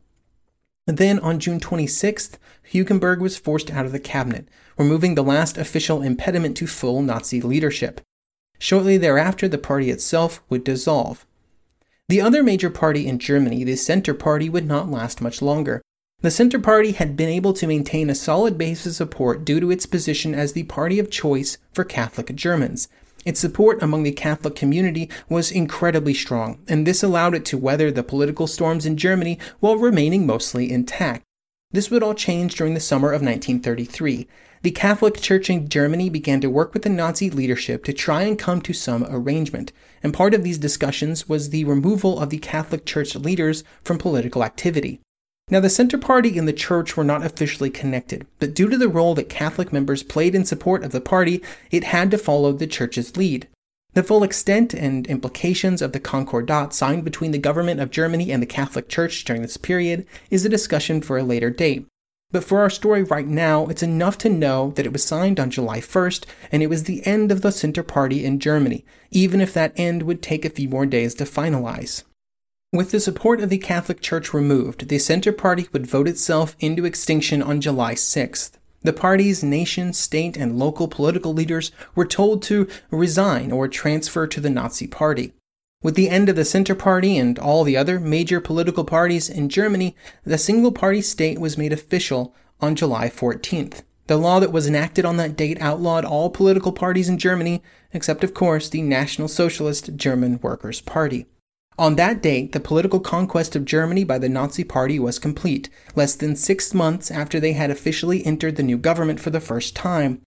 Then, 0.85 1.17
on 1.19 1.39
June 1.39 1.59
26th, 1.59 2.33
Hugenberg 2.71 3.19
was 3.19 3.35
forced 3.35 3.71
out 3.71 3.87
of 3.87 3.91
the 3.91 3.99
cabinet, 3.99 4.47
removing 4.77 5.15
the 5.15 5.23
last 5.23 5.57
official 5.57 6.03
impediment 6.03 6.55
to 6.57 6.67
full 6.67 7.01
Nazi 7.01 7.41
leadership. 7.41 7.99
Shortly 8.59 8.99
thereafter, 8.99 9.47
the 9.47 9.57
party 9.57 9.89
itself 9.89 10.43
would 10.49 10.63
dissolve. 10.63 11.25
The 12.07 12.21
other 12.21 12.43
major 12.43 12.69
party 12.69 13.07
in 13.07 13.19
Germany, 13.19 13.63
the 13.63 13.75
Centre 13.75 14.13
Party, 14.13 14.49
would 14.49 14.67
not 14.67 14.91
last 14.91 15.21
much 15.21 15.41
longer. 15.41 15.81
The 16.21 16.31
Centre 16.31 16.59
Party 16.59 16.91
had 16.91 17.17
been 17.17 17.29
able 17.29 17.53
to 17.53 17.67
maintain 17.67 18.09
a 18.09 18.15
solid 18.15 18.57
base 18.57 18.85
of 18.85 18.93
support 18.93 19.43
due 19.43 19.59
to 19.59 19.71
its 19.71 19.85
position 19.85 20.33
as 20.33 20.53
the 20.53 20.63
party 20.63 20.99
of 20.99 21.09
choice 21.09 21.57
for 21.73 21.83
Catholic 21.83 22.33
Germans, 22.35 22.87
its 23.25 23.39
support 23.39 23.81
among 23.81 24.03
the 24.03 24.11
Catholic 24.11 24.55
community 24.55 25.09
was 25.27 25.51
incredibly 25.51 26.13
strong, 26.13 26.59
and 26.67 26.85
this 26.85 27.01
allowed 27.01 27.33
it 27.33 27.43
to 27.45 27.57
weather 27.57 27.91
the 27.91 28.03
political 28.03 28.45
storms 28.45 28.85
in 28.85 28.97
Germany 28.97 29.39
while 29.59 29.77
remaining 29.77 30.27
mostly 30.27 30.71
intact. 30.71 31.23
This 31.71 31.89
would 31.89 32.03
all 32.03 32.13
change 32.13 32.55
during 32.55 32.75
the 32.75 32.79
summer 32.79 33.09
of 33.09 33.23
1933. 33.23 34.27
The 34.65 34.71
Catholic 34.71 35.21
Church 35.21 35.47
in 35.51 35.69
Germany 35.69 36.09
began 36.09 36.41
to 36.41 36.49
work 36.49 36.73
with 36.73 36.81
the 36.81 36.89
Nazi 36.89 37.29
leadership 37.29 37.83
to 37.83 37.93
try 37.93 38.23
and 38.23 38.35
come 38.35 38.61
to 38.61 38.73
some 38.73 39.05
arrangement, 39.07 39.71
and 40.01 40.11
part 40.11 40.33
of 40.33 40.43
these 40.43 40.57
discussions 40.57 41.29
was 41.29 41.51
the 41.51 41.65
removal 41.65 42.19
of 42.19 42.31
the 42.31 42.39
Catholic 42.39 42.83
Church 42.83 43.15
leaders 43.15 43.63
from 43.83 43.99
political 43.99 44.43
activity. 44.43 45.01
Now, 45.51 45.59
the 45.59 45.69
Center 45.69 45.99
Party 45.99 46.39
and 46.39 46.47
the 46.47 46.51
Church 46.51 46.97
were 46.97 47.03
not 47.03 47.23
officially 47.23 47.69
connected, 47.69 48.25
but 48.39 48.55
due 48.55 48.67
to 48.67 48.75
the 48.75 48.89
role 48.89 49.13
that 49.13 49.29
Catholic 49.29 49.71
members 49.71 50.01
played 50.01 50.33
in 50.33 50.45
support 50.45 50.83
of 50.83 50.91
the 50.91 50.99
party, 50.99 51.43
it 51.69 51.83
had 51.83 52.09
to 52.09 52.17
follow 52.17 52.51
the 52.51 52.65
Church's 52.65 53.15
lead. 53.15 53.47
The 53.93 54.01
full 54.01 54.23
extent 54.23 54.73
and 54.73 55.05
implications 55.05 55.83
of 55.83 55.91
the 55.91 55.99
Concordat 55.99 56.73
signed 56.73 57.03
between 57.03 57.29
the 57.29 57.37
government 57.37 57.81
of 57.81 57.91
Germany 57.91 58.31
and 58.31 58.41
the 58.41 58.47
Catholic 58.47 58.89
Church 58.89 59.25
during 59.25 59.43
this 59.43 59.57
period 59.57 60.07
is 60.31 60.43
a 60.43 60.49
discussion 60.49 61.01
for 61.01 61.19
a 61.19 61.23
later 61.23 61.51
date. 61.51 61.85
But 62.31 62.43
for 62.43 62.59
our 62.59 62.69
story 62.69 63.03
right 63.03 63.27
now, 63.27 63.67
it's 63.67 63.83
enough 63.83 64.17
to 64.19 64.29
know 64.29 64.71
that 64.75 64.85
it 64.85 64.91
was 64.91 65.03
signed 65.03 65.39
on 65.39 65.51
July 65.51 65.79
1st 65.79 66.25
and 66.51 66.61
it 66.61 66.69
was 66.69 66.83
the 66.83 67.05
end 67.05 67.31
of 67.31 67.41
the 67.41 67.51
Center 67.51 67.83
Party 67.83 68.25
in 68.25 68.39
Germany, 68.39 68.85
even 69.11 69.39
if 69.39 69.53
that 69.53 69.73
end 69.77 70.03
would 70.03 70.21
take 70.21 70.43
a 70.43 70.49
few 70.49 70.67
more 70.67 70.85
days 70.85 71.13
to 71.15 71.23
finalize. 71.23 72.03
With 72.73 72.91
the 72.91 72.99
support 72.99 73.39
of 73.39 73.49
the 73.49 73.57
Catholic 73.57 74.01
Church 74.01 74.33
removed, 74.33 74.89
the 74.89 74.99
Center 74.99 75.31
Party 75.31 75.69
would 75.71 75.87
vote 75.87 76.09
itself 76.09 76.57
into 76.59 76.83
extinction 76.83 77.41
on 77.41 77.61
July 77.61 77.93
6th. 77.93 78.51
The 78.81 78.91
party's 78.91 79.41
nation, 79.41 79.93
state, 79.93 80.35
and 80.35 80.59
local 80.59 80.87
political 80.87 81.33
leaders 81.33 81.71
were 81.95 82.05
told 82.05 82.43
to 82.43 82.67
resign 82.91 83.51
or 83.51 83.67
transfer 83.67 84.27
to 84.27 84.41
the 84.41 84.49
Nazi 84.49 84.87
Party. 84.87 85.33
With 85.85 85.93
the 85.93 86.09
end 86.09 86.29
of 86.29 86.35
the 86.35 86.45
Center 86.45 86.73
Party 86.73 87.15
and 87.15 87.37
all 87.37 87.63
the 87.63 87.77
other 87.77 87.99
major 87.99 88.41
political 88.41 88.83
parties 88.83 89.29
in 89.29 89.49
Germany, 89.49 89.95
the 90.23 90.39
single 90.39 90.71
party 90.71 90.99
state 90.99 91.37
was 91.37 91.59
made 91.59 91.71
official 91.71 92.33
on 92.59 92.75
July 92.75 93.07
14th. 93.07 93.83
The 94.07 94.17
law 94.17 94.39
that 94.39 94.51
was 94.51 94.65
enacted 94.65 95.05
on 95.05 95.17
that 95.17 95.35
date 95.35 95.61
outlawed 95.61 96.03
all 96.03 96.31
political 96.31 96.71
parties 96.71 97.07
in 97.07 97.19
Germany, 97.19 97.61
except, 97.93 98.23
of 98.23 98.33
course, 98.33 98.67
the 98.67 98.81
National 98.81 99.27
Socialist 99.27 99.95
German 99.95 100.39
Workers' 100.41 100.81
Party. 100.81 101.27
On 101.77 101.97
that 101.97 102.19
date, 102.19 102.53
the 102.53 102.59
political 102.59 102.99
conquest 102.99 103.55
of 103.55 103.63
Germany 103.63 104.03
by 104.03 104.17
the 104.17 104.27
Nazi 104.27 104.63
Party 104.63 104.97
was 104.97 105.19
complete, 105.19 105.69
less 105.95 106.15
than 106.15 106.35
six 106.35 106.73
months 106.73 107.11
after 107.11 107.39
they 107.39 107.53
had 107.53 107.69
officially 107.69 108.25
entered 108.25 108.55
the 108.55 108.63
new 108.63 108.79
government 108.79 109.19
for 109.19 109.29
the 109.29 109.39
first 109.39 109.75
time. 109.75 110.23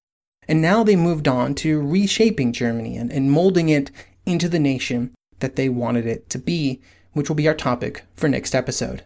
And 0.47 0.63
now 0.63 0.85
they 0.85 0.95
moved 0.95 1.27
on 1.27 1.57
to 1.57 1.81
reshaping 1.81 2.53
Germany 2.53 2.97
and, 2.97 3.11
and 3.11 3.33
molding 3.33 3.69
it 3.69 3.91
into 4.25 4.49
the 4.49 4.61
nation 4.61 5.17
that 5.41 5.57
they 5.57 5.69
wanted 5.69 6.07
it 6.07 6.29
to 6.31 6.39
be, 6.39 6.81
which 7.13 7.29
will 7.29 7.37
be 7.37 7.49
our 7.49 7.55
topic 7.55 8.05
for 8.17 8.29
next 8.29 8.55
episode. 8.55 9.05